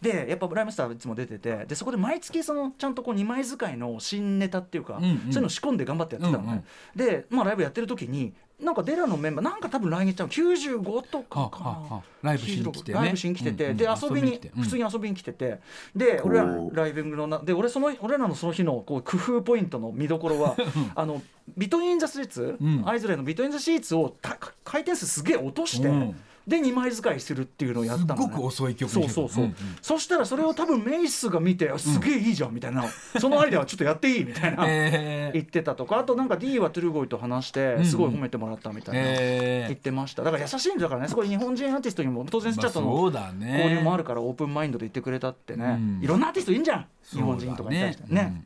[0.01, 5.19] でやっぱブライムスターいつも出ててでそこで毎月そのちゃんとこう2枚使いの新ネタっていうか、うんうん。
[5.31, 6.63] そういうの仕込んで頑張ってやってたのね。
[6.95, 12.99] で、まあ、ライブやってる時になんかデラのメンバーなんか多分来日ちゃん95とかかな、はあはライブしに来てね。
[12.99, 13.77] ライブしに来てて、うんうん。
[13.77, 14.51] で遊びに遊びに来て。
[14.55, 14.63] うん。
[14.63, 15.59] 普通に遊びに来てて。
[15.95, 20.55] で俺らライブのなで俺その俺らのその日のこう工夫ポイントの見どころは
[20.95, 21.21] あの
[21.57, 22.83] Between the Sheets、うん。
[22.85, 26.15] アイズレイの Between the Sheets をた回転数すげえ落として、うん
[26.51, 29.55] で2枚使いするっていうのをやったの、ね、すっごく遅い曲そうそうそう、んん。
[29.81, 32.85] そしたらそれを多分メイスが見て、あすげえいいじゃんみたいな、
[33.19, 35.33] そのアイデアはちょっとやっていいみたいな、 えー。
[35.33, 35.97] 言ってたとか。
[35.97, 40.23] あとなんか D はトゥルゴイと話してんすごい褒めてもらったみたいな、え言ってました。
[40.23, 41.07] だから優しいんだからね。
[41.07, 46.03] すごい日本人アーティストにも当然スチャとの交流もあるからオープンマインドで言ってくれたってね、うん。
[46.03, 46.85] いろんなアーティストいいんじゃん。
[47.11, 48.45] 日本人とかに対してね。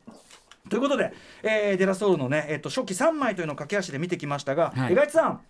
[0.68, 4.92] ということで、えーデラソウルのね、えっと初期3枚というのを駆け足で見てきましたが、はい。
[4.92, 5.40] 江垣さん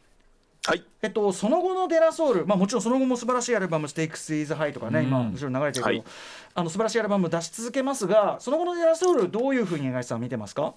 [0.66, 0.84] はい。
[1.00, 5.06] えっと、その後のデラソウル、まあ、もちろんその後も素晴らしいアルバム「Stakes Is High」とかね、うん。
[5.06, 6.04] 今後ろに流れてるけど、はい。
[6.54, 10.74] あの素晴らしいアルバム出し続けますがその後のデラソウルどういうふうに江垣さん見てますか？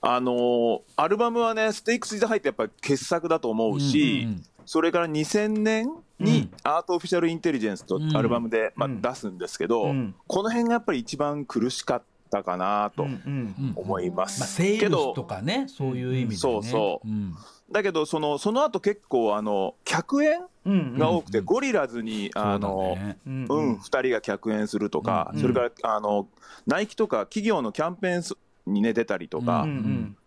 [0.00, 5.90] あのーアルバムはね「ステイクス・イズ・ハイ」ってやっぱり傑作だと思うし、うんうんそれから2000年
[6.20, 8.16] に「Art Official Intelligence」とうん。
[8.16, 10.14] アルバムで、まあ、うん出すんですけど、うん。
[10.28, 13.72] この辺がやっぱり一番苦しかったかなとうんうんうん。
[13.74, 14.38] 思います。
[14.38, 17.08] まあ、セールスとかねそういう意味でね、そうそう。
[17.08, 17.34] うん
[17.70, 26.28] だけどそのその後結構あの客演が多くて、うんゴリラズにあのそうんう、ん、2人が客演するとか、うんそれからあの
[26.66, 28.34] ナイキとか企業のキャンペー
[28.68, 29.66] ンに、ね、出たりとか、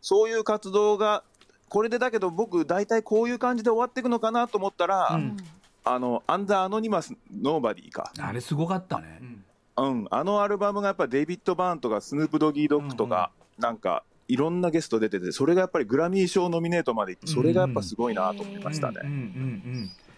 [0.01, 1.23] そういう活動が
[1.69, 5.37] これでだけど僕大体こういう感じで終わっていくのかなと思ったら、うん。
[5.85, 9.19] あのアンダーアノニマスノーバディか、あれすごかったね、
[9.75, 18.99] うん、あのアルバムがやっぱデイビッド・バーンとかスヌープ・ドギー・ドッグとか、なんかいろんなゲスト出ててそれがやっぱりグラミー賞ノミネートまでいってそれがやっぱすごいなと思いましたね。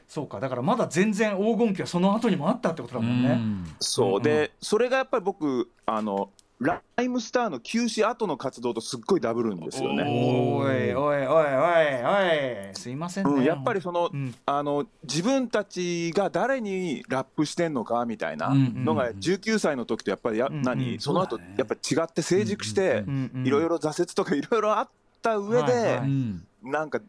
[0.08, 3.30] そうかだからまだ全然黄金期はその後にもあったってことだもんね。
[3.32, 3.66] うん。
[3.80, 4.22] そう。
[4.22, 6.30] で、それがやっぱり僕あの
[6.60, 10.04] ライムスターの休止後の活動とすっごいダブるんですよね。
[10.04, 13.32] おいおいおいおいおいすいませんね。
[13.34, 14.34] うん、やっぱりその,、うん。
[14.46, 23.04] あの自分たちが誰にラップしてんのかみたいなうんのが19歳の時とやっぱりや、うん何、うんその後やっぱり違って成熟して
[23.44, 24.90] いろいろ挫折とかいろいろあっ
[25.22, 26.48] た上で、はいはうん。
[26.64, 27.02] なんか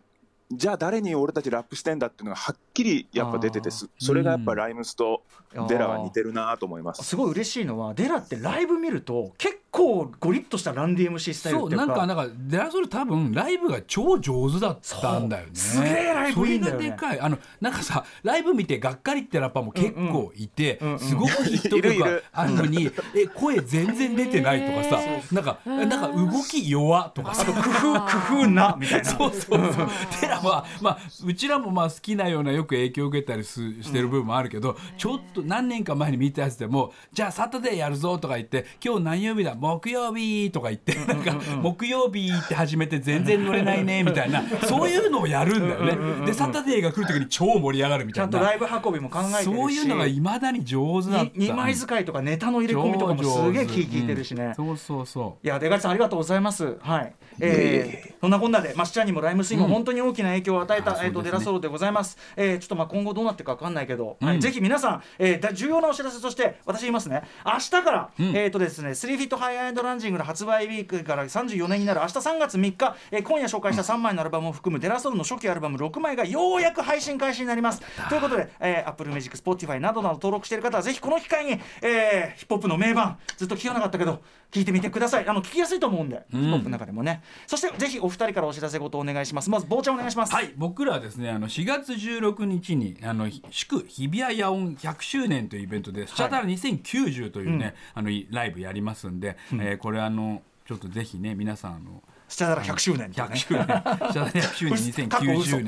[0.53, 5.23] じゃあ誰に俺たちラップしてんだっていうのがはっきりやっぱ出ててすそれがやっぱライムスと
[5.69, 7.03] デラは似てるなと思います。
[7.03, 11.87] すごい嬉しいのはデラってライブ見ると結構ゴリッとしたランディ MC スタイルっそうていうか。
[11.87, 15.51] なんかなんかデラソル多分ライブが超上手だったんだよね。
[15.55, 15.87] そう。
[15.87, 16.79] すげえライブいいんだよね。
[16.79, 17.21] それがでかい。
[17.21, 25.01] あのなんかさライブ見てがっかりってラッパーも結構いて、うんうんすごくヒット曲があるのにえ声全然出てないとかさ
[25.33, 27.45] なんかなんか動き弱とかさ。
[27.47, 29.05] 工夫工夫なみたいな。
[29.05, 29.89] そうそうそう。
[30.21, 39.55] テ ラはまあうちらもまあ好きなようなよく影響を受けたりすしてる部分もあるけど、ちょっと何年か前に見たやつでもじゃあサタデーやるぞとか言って今日何曜日だ？
[39.55, 41.32] 木曜日とか言ってなんか
[41.62, 46.26] 木曜日って始めて全然乗れないねみたいな そういうのをやるんだよね。
[46.26, 49.45] でサタデーが来る時に超盛り上がるみちゃんたいなとライブ運びも考えてるし。
[49.45, 51.39] そういうのがいまだに上手だった。
[51.39, 55.47] に二枚使いとかネタの入れ込みとかもすげえ気利いてるしね、うんそうそうそう。
[55.47, 56.76] いや出川さんありがとうございます。
[56.80, 57.12] はい。
[57.41, 62.16] えー、そんなこんなでマッシャーにもライムスインも本当に大きな影響を与えた、えっ、とデラソロでございます。
[62.37, 67.22] えー、ちょっとまあ今後どうなっていくかわかんないけど、ぜひ皆さん、えー、だ重要なお知らせとして私言いますね。
[67.45, 77.83] 明日から、えっ、とですね、スリーフィットハイアンドランジングの発売ウィークから34年になる明日3月3日、えー、今夜紹介した3枚のアルバムを含むデラソロの初期アルバム6枚がようやく配信開始になります。
[78.09, 85.29] ということで、えー、Apple Music、Spotify などなど登録している方はぜひこの機会に、えー、ヒップホップの名盤ずっと聞かなかったけど聞いてみてください。
[85.29, 87.22] あの聞きやすいと思うんで、ヒップホップの中でもね。
[87.47, 89.51] そしてぜひお二人からお知らせごとお願いします。
[89.51, 90.16] まず坊ちゃんお願いします。
[90.25, 103.37] はい、僕らはですねあの4月16日にあの祝日比谷野音100周年というイベントで「スチャダラ2090」というね、あのライブやりますんで、えーこれあのちょっとぜひね皆さんあのスチャダラ100周年とか100ね。
[103.39, 105.64] 周年、 シャダラ100周年過去嘘2090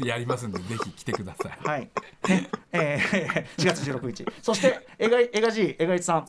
[0.00, 1.58] 年、 やりますんでぜひ来てください。
[1.64, 1.90] はい。
[2.28, 4.24] ね、えー、4月16日。
[4.42, 6.26] そしてエガエガジーエガイチさん。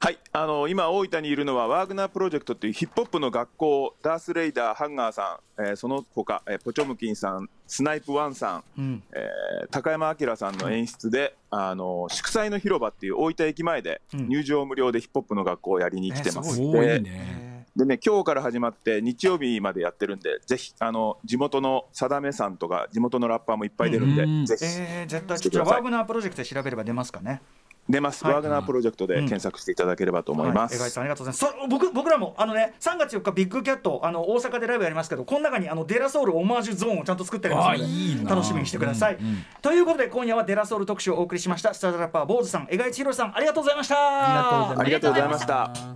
[0.00, 9.02] はい、あの今、大分にいるのはワーグナープロジェクトというヒップホップの学校、ダース・レイダー、ハンガーさん、えーその他、えーポチョムキンさん、スナイプ・ワンさん、うん。
[9.12, 16.60] えー高山明さんの演出で、あの祝祭の広場っていう大分駅前でうん入場無料でヒップホップの学校をやりに来てます。
[16.60, 17.66] えーすおーいいでね。
[17.74, 27.42] でね、今日から始まって日曜日までやってるんで、ぜひあの地元の定めさんとか地元のラッパーもいっぱい出るんで、うんぜひえー、絶対ワーグナープロジェクトで調べれば出ますかね。
[27.88, 30.72] 出ます、はいワーグナープロジェクトで検索していただければと思います。
[30.72, 31.60] はい、江川さんありがとうございます。
[31.60, 39.16] そ僕僕らもあのね3月4日ビッグキャットあの大阪でライブやりますけどこの中にあのデラソウルオマージュゾーンをちゃんと作ってありますのであいいな楽しみにしてください。
[39.16, 44.80] うんうんということで今夜はデラソウル特集をお送りしましたスタートラッパー坊主さん江川一弘さんありがとうございました。
[44.80, 45.90] ありがとうございますありがとう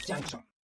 [0.00, 0.55] ございました。